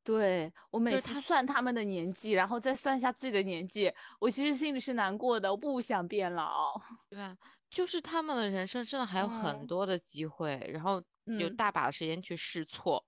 [0.01, 7.35] 对我每次算他们的年纪，然后再算一下自己的年纪，我其实心里是难过的，我不想变老， 对吧？
[7.69, 13.05] 就是他们的人生真的还有很多的机会，然后有大把的时间去试错。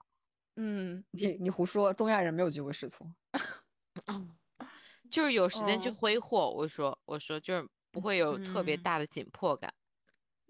[0.57, 3.07] 嗯，你你胡说，东亚人没有机会试错，
[5.09, 6.51] 就是有时间去挥霍。
[6.51, 9.73] 我说我说就是不会有特别大的紧迫感。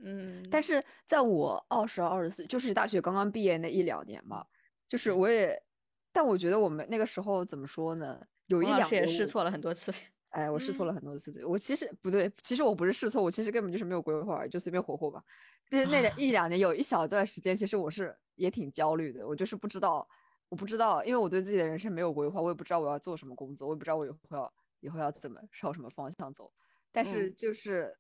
[0.04, 4.46] 嗯，但是在我二十二十四，就是大学刚刚毕业那一两年嘛，
[4.88, 5.62] 就是我也，
[6.12, 8.20] 但我觉得我们那个时候怎么说呢？
[8.48, 9.94] 有一两年试错了很多次。
[10.32, 15.22] 哎，我试错了很多次，对我其实不对，其实我不是试错，我其实根本就是没有规划，就随便活活吧。
[15.70, 20.08] 那那 一两年有一小段时间，其实我是也挺焦虑的，我就是不知道，
[20.48, 26.52] 我不知道，因为我对自己的人生没有规划，我也不知道我要做什么工作，我也不知道我以后要以后要怎么朝什么方向走。
[26.92, 27.94] 但是就是。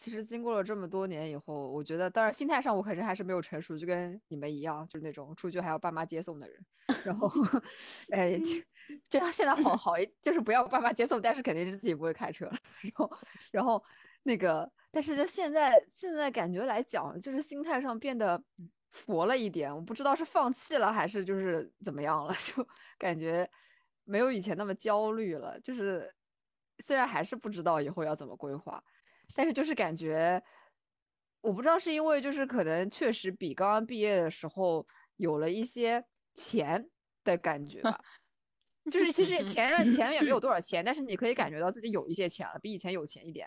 [0.00, 6.58] 其实经过了这么多年以后，我觉得，当然心态上我肯定还是没有成熟，就跟你们一样，就是那种出去还要爸妈接送的人。
[7.04, 7.30] 然后，
[8.10, 8.38] 哎，
[9.10, 12.52] 就现在好 好一，就是不要爸妈接送，但是肯定是自己不会开车了。
[12.80, 13.12] 然后，
[13.52, 13.84] 然后
[14.22, 18.42] 那个，但是就现在现在感觉来讲，就是心态上变得
[18.92, 19.70] 佛了一点。
[19.70, 23.46] 我不知道是放弃了还是就是怎么样了，就感觉
[24.04, 25.60] 没有以前那么焦虑了。
[25.60, 26.10] 就是
[26.78, 28.82] 虽然还是不知道以后要怎么规划。
[29.34, 30.42] 但是就是感觉，
[31.40, 36.90] 我不知道是因为就是可能确实比刚刚毕业的时候有了一些钱
[37.24, 37.98] 的感觉吧，
[38.90, 43.46] 就是其实钱钱也没有多少钱，但是你可以感觉到自己有一些钱了，比以前有钱一点，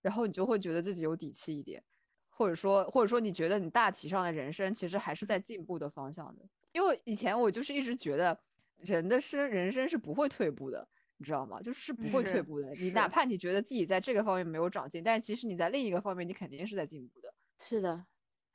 [0.00, 1.82] 然后你就会觉得自己有底气一点，
[2.30, 8.38] 或者说或者说你觉得你大体上的人生其实还是在进步的方向的，因为以前我就是一直觉得
[8.76, 10.88] 人的生人生是不会退步的。
[11.22, 11.62] 你知道吗？
[11.62, 12.74] 就是不会退步的。
[12.74, 17.32] 你哪怕你觉得自己在这个方面没有长进，但是其实你在另一个方面，你肯定是在进步的。
[17.60, 18.06] 是的，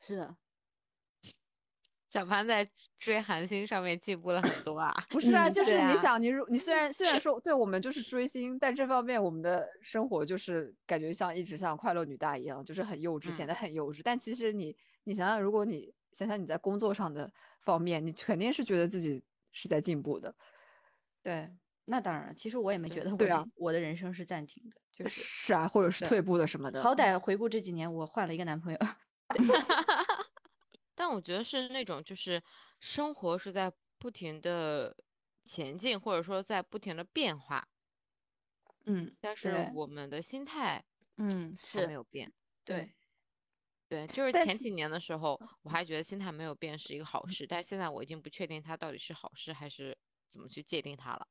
[0.01, 0.36] 是的。
[2.10, 2.67] 小潘在
[2.99, 4.93] 追韩星上面进步了很多啊！
[5.10, 14.01] 不是啊， 就是你想，你你虽然虽然说对我们就是追星，但这方面我们的生活就是感觉像一直像快乐女大一样，就是很幼稚，显得很幼稚。
[14.03, 20.34] 但其实你你想想，如果你想想你在工作上的方面，你肯定是觉得自己是在进步的。
[21.21, 21.49] 对。
[21.89, 26.84] 那当然，其实我也没觉得我我的人生是暂停的，就是是啊，或者是退步的什么的。
[26.84, 28.80] 好歹回顾这几年，我换了一个男朋友。
[30.93, 32.43] 但我觉得是那种，就是
[32.80, 34.95] 生活是在不停的
[35.45, 37.67] 前进，或者说在不停的变化。
[38.86, 40.84] 嗯，但是我们的心态，
[41.17, 42.34] 嗯，是没有变。
[42.65, 42.93] 对，
[43.88, 49.97] 对，就是前几年的时候，我还觉得心态没有变是一个好事，但现在我已经不确定它到底是好事还是
[50.30, 51.28] 怎么去界定它了。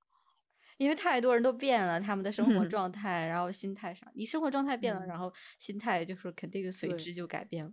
[0.76, 7.72] 因为太多人都变了，他们的生活状态，然后心态上，你生活状态变了，然后心态就是肯定随之就改变了。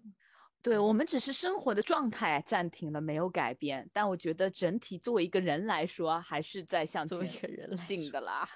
[0.61, 7.29] 对我们只是生活的状态暂停了，没有改变，但我觉得整体作为一个人来说，还是在向前
[7.77, 8.47] 进的啦。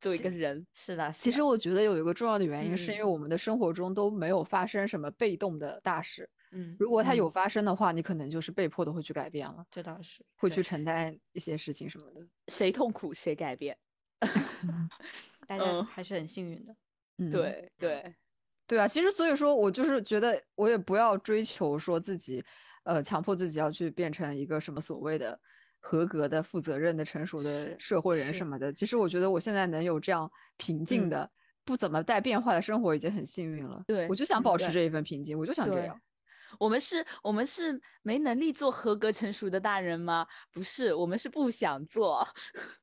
[0.00, 1.12] 作为一个人，是的。
[1.12, 6.26] 其实我觉得有一个重要的原因，是因为我们的生活中都没有发生什么被动的大事。
[6.52, 9.62] 嗯，如果它有发生的话，你可能就是被迫的会去改变了。
[9.70, 12.26] 这倒是，会去承担一些事情什么的。
[12.48, 13.76] 谁痛苦谁改变。
[15.46, 16.74] 大家还是很幸运的，
[17.30, 18.14] 对对。
[18.66, 22.40] 对啊，其实所以说我就是觉得我也不要追求说自己，
[22.84, 25.36] 呃，强迫自己要去变成一个什么所谓的
[25.80, 28.46] 合格的、负责任的、成熟的社会人什。
[28.46, 28.72] 么的。
[28.72, 31.28] 其实我觉得我现在能有这样平静的、
[31.64, 33.82] 不怎么带变化的生活已经很幸运了。
[33.88, 36.00] 对，我就想保持这一份平静，我就想这样。
[36.58, 40.26] 我们是，我们是没能力做合格成熟的大人吗？
[40.52, 42.26] 不是，我们是不想做。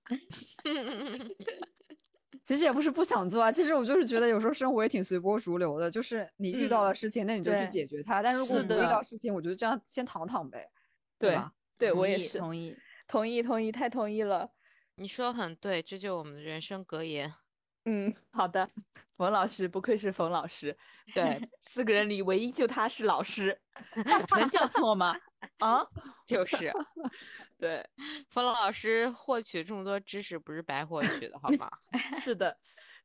[2.43, 8.21] 其实也不是不想做啊，其实我就是觉得有时候生活也挺随波逐流的，就是你遇到了事情，那你就去解决它。
[8.21, 10.69] 但如果不遇到事情，我觉得这样先躺躺呗。
[11.19, 11.37] 对，
[11.77, 14.49] 对我也是同意，同意，同意，太同意了。
[14.95, 17.33] 你说的很对，这就是我们的人生格言。
[17.89, 18.69] 嗯，好的，
[19.15, 20.77] 冯老师不愧是冯老师，
[21.15, 23.57] 对，四个人里唯一就他是老师，
[24.37, 25.15] 能叫错吗？
[25.59, 25.87] 啊，
[26.27, 26.69] 就是，
[27.57, 27.87] 对，
[28.29, 31.69] 冯老师获取这么多知识不是白获取的，好吗？
[32.19, 32.57] 是的，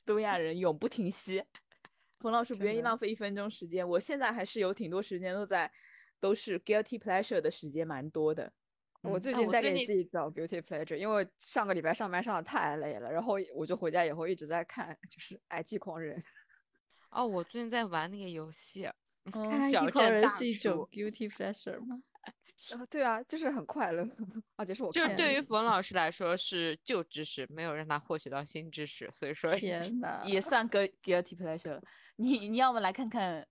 [0.04, 1.44] 东亚人永不停息。
[2.18, 5.70] 冯老师不愿意浪费一分钟时间，我现在还是有挺多时间都在，
[6.18, 8.52] 都是 guilty pleasure 的时间蛮多的。
[9.02, 16.18] 我最近在给自己找 beauty pleasure，因为上个礼拜上班上的太累了，然后我就回家以后一直在看，就是《I G 狂人》。
[17.10, 18.88] 哦，我最近在玩那个游戏，
[19.70, 22.02] 《小镇人是一种 beauty pleasure 吗？
[22.88, 24.08] 对啊，就是很快乐，
[24.54, 31.82] 而且是我就是对于冯老师来说是旧知识，没有让他获取到新知识，所以说天呐，也算个 guilty pleasure 了。
[32.16, 33.44] 你你要么来看看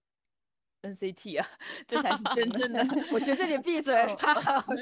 [0.82, 1.47] NCT 啊，
[1.88, 2.82] 这才是真 正的。
[3.13, 3.93] 我求求你闭嘴！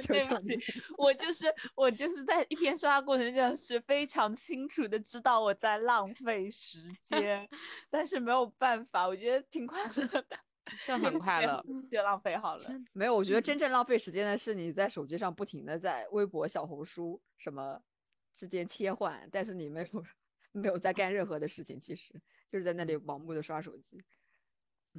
[0.07, 0.57] 对不起，
[0.97, 7.47] 我就是我就是在一边刷过程中是非常清楚的知道我在浪费时间，
[7.89, 10.25] 但是没有办法，我觉得挺快乐的。
[10.85, 12.69] 就很快乐，就浪费好了。
[12.93, 17.81] 没有，我觉得真正浪费时间的是你在手机上不停的在微博、小红书什么
[18.35, 20.05] 之间切换，但是你没有
[20.51, 22.13] 没有在干任何的事情，其实
[22.51, 23.99] 就是在那里盲目的刷手机。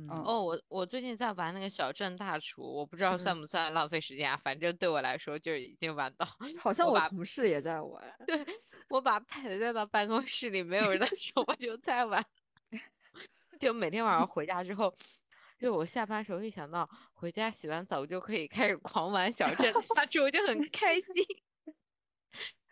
[0.09, 6.26] 哦，我我最近在玩那个小镇大厨，我不知道算 不算浪费时间啊，反正对我来说就已经玩到。
[6.59, 8.03] 好像我同事也在玩。
[8.26, 8.47] 对，
[8.88, 12.24] 我把 pad 带到办公室里，没有人的时候我就在玩，
[13.59, 14.95] 就每天晚上回家之后。
[15.59, 21.22] 就我下班时候一想到回家洗完澡就可以开始狂玩小镇大厨，我就很开心。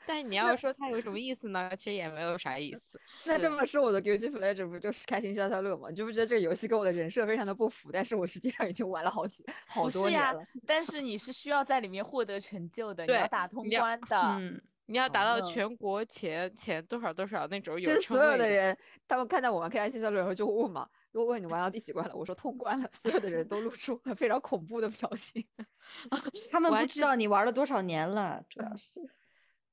[0.08, 1.70] 但你要说它有什么意思呢？
[1.76, 2.98] 其实也没有啥意思。
[3.26, 5.90] 那这么说，我的 guilty pleasure 不就是开心消消乐吗？
[5.90, 7.90] 你就不觉得这个游戏跟我的人设非常的不符？
[7.92, 10.42] 但是我实际上已经玩了好几好多年了。
[10.66, 14.16] 但是你是需要在里面获得成就的，你要打通关的。
[14.38, 17.84] 嗯，你要达到全国前前多少多少那种有。
[17.84, 18.74] 就是所有的人，
[19.06, 20.88] 他们看到我玩开心消消乐，然后就会问嘛。
[21.12, 25.44] 如果问你玩到第几关了，我说通关了，所有的人都露出了非常恐怖的表情。
[26.50, 29.00] 他们不知道你玩了多少年了，主要是，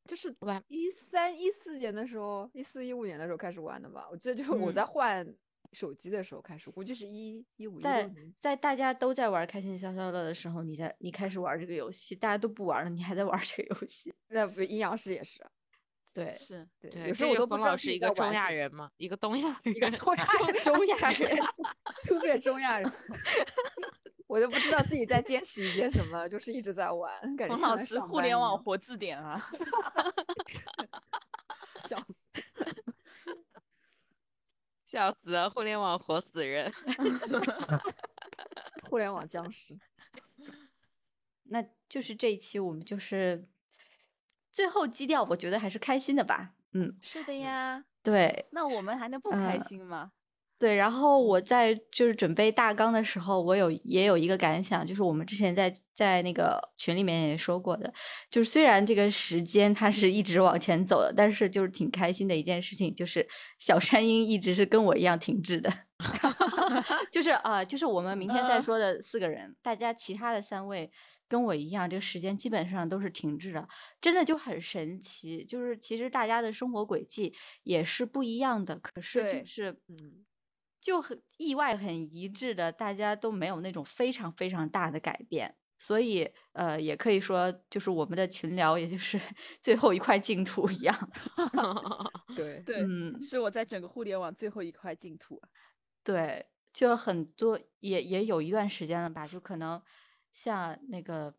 [0.08, 4.08] 就是玩一三一四年的时候，一四一五年的时候开始玩的吧。
[4.12, 5.26] 我记得就是我在换
[5.74, 8.34] 手机的时候开始，估计是一一五年。
[8.39, 14.14] 在大家都在玩开心消消乐的时候，你在你开始玩这个游戏，大家都不玩了，你还在玩这个游戏。
[14.30, 15.45] 那不阴阳师也是。
[16.14, 18.89] 对，是对，有时候我都不知道是一个中亚人嘛？
[18.95, 21.41] 一个东亚人，一个中亚 人中亚人，
[22.06, 22.89] 突变中亚人，
[24.36, 27.10] 我都不知道自己在坚持一些什么，就是一直在玩。
[27.48, 29.42] 冯老师，互联网活字典啊！
[31.80, 32.14] 笑死，
[34.84, 35.48] 笑死！
[35.48, 36.70] 互联网活死人，
[38.92, 39.80] 互联网僵尸。
[41.44, 43.48] 那就是这一期，我们就是。
[44.52, 46.54] 最后基调，我觉得还是开心的吧。
[46.72, 47.86] 嗯，是的呀。
[48.04, 50.12] 对，那我们还能不开心吗？
[50.58, 50.76] 对。
[50.76, 57.93] 然后我在就是准备大纲的时候，我有也有一个感想，就是我们之前在在那个群里面也说过的，
[58.30, 63.28] 就是虽然这个时间它是一直往前走的，但是就是挺开心的一件事情，就是
[63.60, 65.72] 小山鹰一直是跟我一样停滞的。
[67.12, 70.91] 就是啊，就是我们明天再说的四个人，大家其他的三位。
[71.28, 73.68] 跟我一样，这个时间基本上都是停滞的，
[73.99, 75.43] 真的就很神奇。
[75.43, 77.34] 就是其实大家的生活轨迹
[77.64, 80.24] 也是不一样的，可是就是嗯，
[80.86, 85.56] 就很意外、很一致的，大家都没有那种非常非常大的改变。
[85.80, 89.20] 所以呃，也可以说，就是我们的群聊，也就是
[89.64, 90.96] 最后一块净土一样。
[92.36, 95.42] 对对，嗯，是我在整个互联网最后一块净土。
[96.04, 99.82] 对，就很多也也有一段时间了吧，就可能。
[100.32, 101.34] 像那个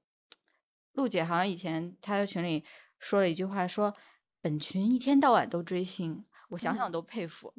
[0.94, 2.64] 陆姐，好像以前她在群里
[2.99, 3.92] 说了一句话，说
[4.40, 7.53] 本群一天到晚都追星，我想想都佩服。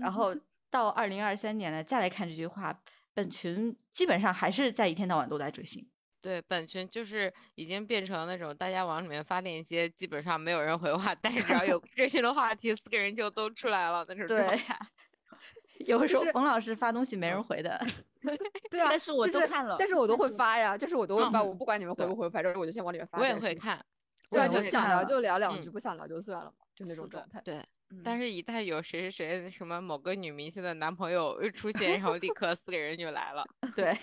[0.00, 0.34] 然 后
[0.70, 2.80] 到二零二三年了，再来看这句话，
[3.12, 5.86] 本群基本上还是在一天到晚都在追星。
[6.22, 14.78] 对，本群就是已经变成那种大家往里面发链接，基本上没有人回话，但是只要有 追星的话题，四个人就都出来了那种状态。
[15.86, 17.82] 有时候冯老师发东西没人回的。
[18.70, 23.18] 对啊，但是我都看了，但是我都会发呀，就是我都会发，我不管你们回不回，反正我就先往里面发。
[23.18, 23.82] 我也会看，
[24.28, 27.40] 对，就想聊就聊两句，不想聊就算了嘛，就那种状态。
[27.42, 27.64] 对，
[28.04, 33.44] 但是一旦有谁谁谁什么某个女明星的男朋友出现，然后立 刻四个人就来了。
[33.74, 33.96] 对，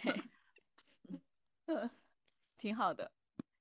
[2.57, 3.11] 挺好的。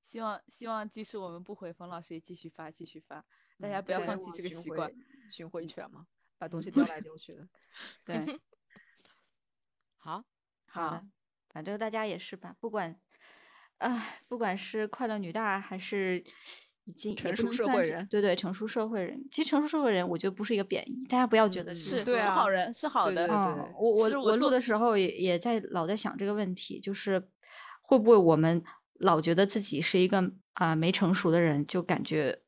[0.03, 3.25] 希望希望即使我们不回，冯老师也继续发，继续发。
[3.59, 4.91] 大家不要放弃这个习惯。
[5.29, 6.07] 巡回犬嘛，
[6.37, 7.47] 把东西丢来丢去的。
[8.05, 8.39] 对，
[9.97, 10.23] 好。
[10.69, 11.01] 好，
[11.49, 12.99] 反正大家也是吧，不管，
[13.77, 16.23] 啊，不管是快乐女大还是
[16.87, 23.27] 已经成熟社会人，对对，成熟社会人，其实成熟社会人，我觉得不是一个贬义，大家不要觉得是是好人，是好的。
[23.27, 27.27] 嗯，我我我录的时候也也在老在想这个问题，就是
[27.81, 28.63] 会不会我们
[28.93, 32.41] 老觉得自己是一个啊没成熟的人，就感觉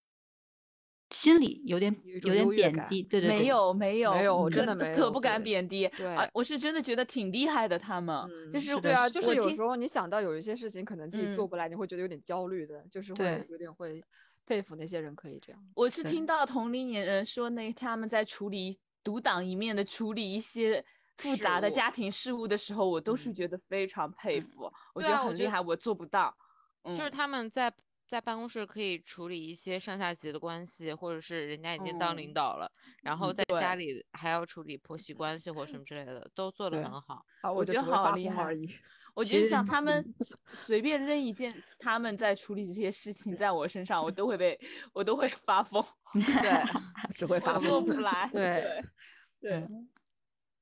[1.10, 3.20] 心里有点有点贬低，对。
[3.20, 5.90] 对对，没有没有没有可真的没有可不敢贬低。
[5.98, 6.06] 对。
[6.16, 14.04] 啊，我是真的觉得挺厉害的，他们嗯就是是对啊，就是有时候你想到有一些事情可能自己做嗯不来，你会觉得有点焦虑的，就是会有点会
[14.50, 15.64] 佩服那些人可以这样。
[15.76, 20.84] 我是听到同龄年人说，那他们在处理独当一面的处理一些
[21.18, 26.36] 复杂的家庭事务的时候，我都是嗯觉得非常佩嗯服，我觉得很厉害，我做不到。
[26.84, 27.72] 就是嗯他们在
[28.08, 32.72] 在办公室可以处理一些上下级的关系，或者是人家已经当领嗯导了，
[33.04, 37.24] 然后嗯在家里还要处理婆媳关系或什么之类的，都做得很好。
[37.44, 38.68] 啊，我觉得好厉害而已。
[39.20, 44.58] 我觉得其实像他们随随便扔一件他们在处理这些事情在我身上，我都会被
[44.94, 46.64] 我都会发疯， 对，
[47.14, 47.96] 只会发疯做疯。
[47.96, 48.30] 不来。
[48.34, 48.82] 对
[49.42, 49.90] 对，嗯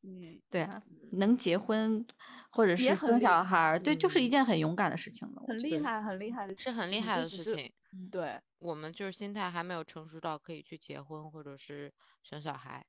[0.03, 0.81] 嗯，对啊，
[1.13, 2.05] 能结婚
[2.49, 5.43] 或者是生也很小孩儿，对，就是一嗯件很勇敢的事情了。
[5.47, 7.43] 很厉害，很厉害的，是很厉害的事。
[7.55, 7.71] 情。
[8.11, 12.85] 对，我们就是心态还没有成熟到可以去结婚或者是生小孩。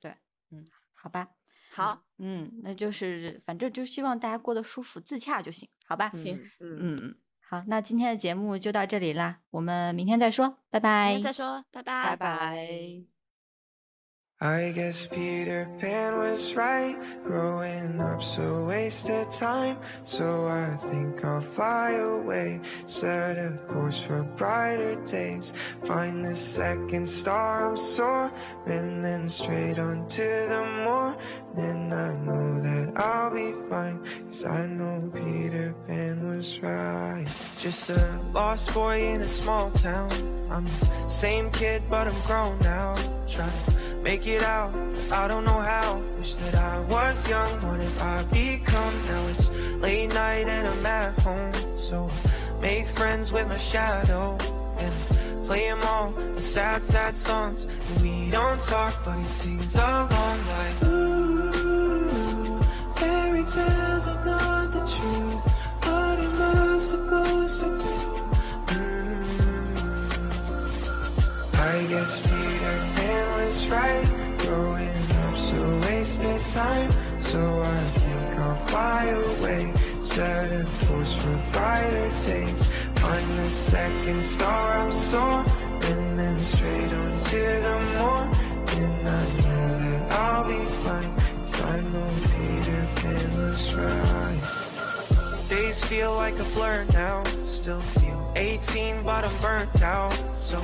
[0.00, 0.16] 对，
[0.50, 0.64] 嗯
[0.94, 1.28] 好吧，
[1.74, 6.08] 好，嗯，那就是反正就希望大家过得舒服自洽就行，好吧？
[6.10, 11.24] 行嗯，嗯，好，那今天的节目就到这里啦，我们明天再说，拜拜明天。
[11.24, 13.13] 再说，拜拜，拜拜。
[14.40, 19.78] I guess Peter Pan was right, growing up so wasted time.
[20.02, 25.52] So I think I'll fly away, set a course for brighter days.
[25.86, 31.92] Find the second star I'm soaring, then straight on to the morning.
[31.92, 37.26] I know that I'll be fine, cause I know Peter Pan was right.
[37.60, 40.10] Just a lost boy in a small town.
[40.50, 42.94] I'm the same kid, but I'm grown now.
[43.30, 44.74] Trying make it out.
[45.10, 46.02] I don't know how.
[46.18, 47.62] Wish that I was young.
[47.66, 49.06] What have I become?
[49.06, 49.48] Now it's
[49.80, 51.78] late night and I'm at home.
[51.78, 54.36] So I make friends with my shadow
[54.76, 57.64] and play him all the sad, sad songs.
[57.64, 62.60] And we don't talk, but he sings along like Ooh,
[63.00, 65.42] fairy tales are not the truth.
[65.80, 67.96] What am I supposed to do?
[68.68, 69.14] Mm.
[71.54, 72.33] I guess
[73.64, 76.90] Was right, growing up so wasted time.
[77.18, 79.72] So I think I'll fly away,
[80.08, 82.58] set a course for brighter days.
[83.00, 85.48] Find the second star I'm soaring,
[85.82, 89.06] and then straight on to the morning.
[89.06, 94.42] I know that I'll be fine, 'cause I know Peter Pan was right.
[95.48, 97.22] Days feel like a blur now.
[97.46, 100.12] Still feel 18, but I'm burnt out.
[100.36, 100.60] So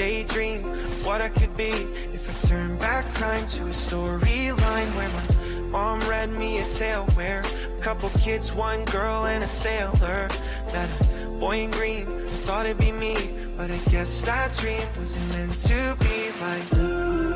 [0.00, 0.62] daydream
[1.04, 1.72] what I could be
[2.14, 5.28] if I turn back time to a storyline where my
[5.68, 10.28] mom read me a tale where a couple kids, one girl, and a sailor
[10.72, 12.08] met a boy in green.
[12.08, 16.72] I Thought it'd be me, but I guess that dream wasn't meant to be like.
[16.72, 17.34] Ooh,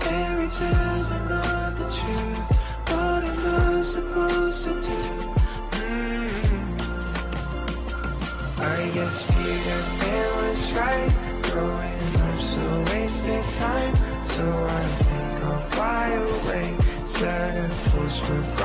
[0.00, 1.63] fairy tales are not
[18.26, 18.63] perfect.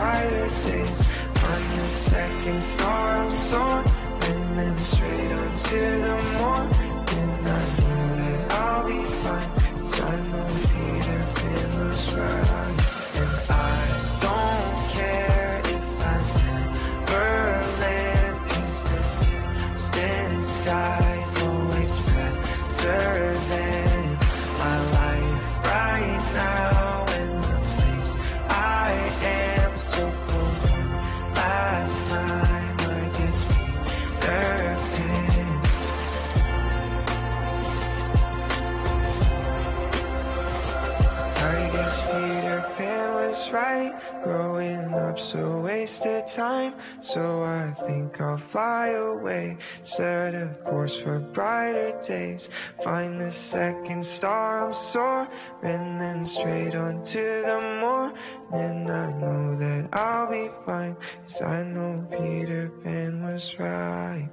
[49.82, 52.50] Set a course for brighter days.
[52.84, 58.90] Find the second star I'm soaring, then straight on to the morning.
[58.90, 64.30] I know that I'll be fine, 'cause I know Peter Pan was right.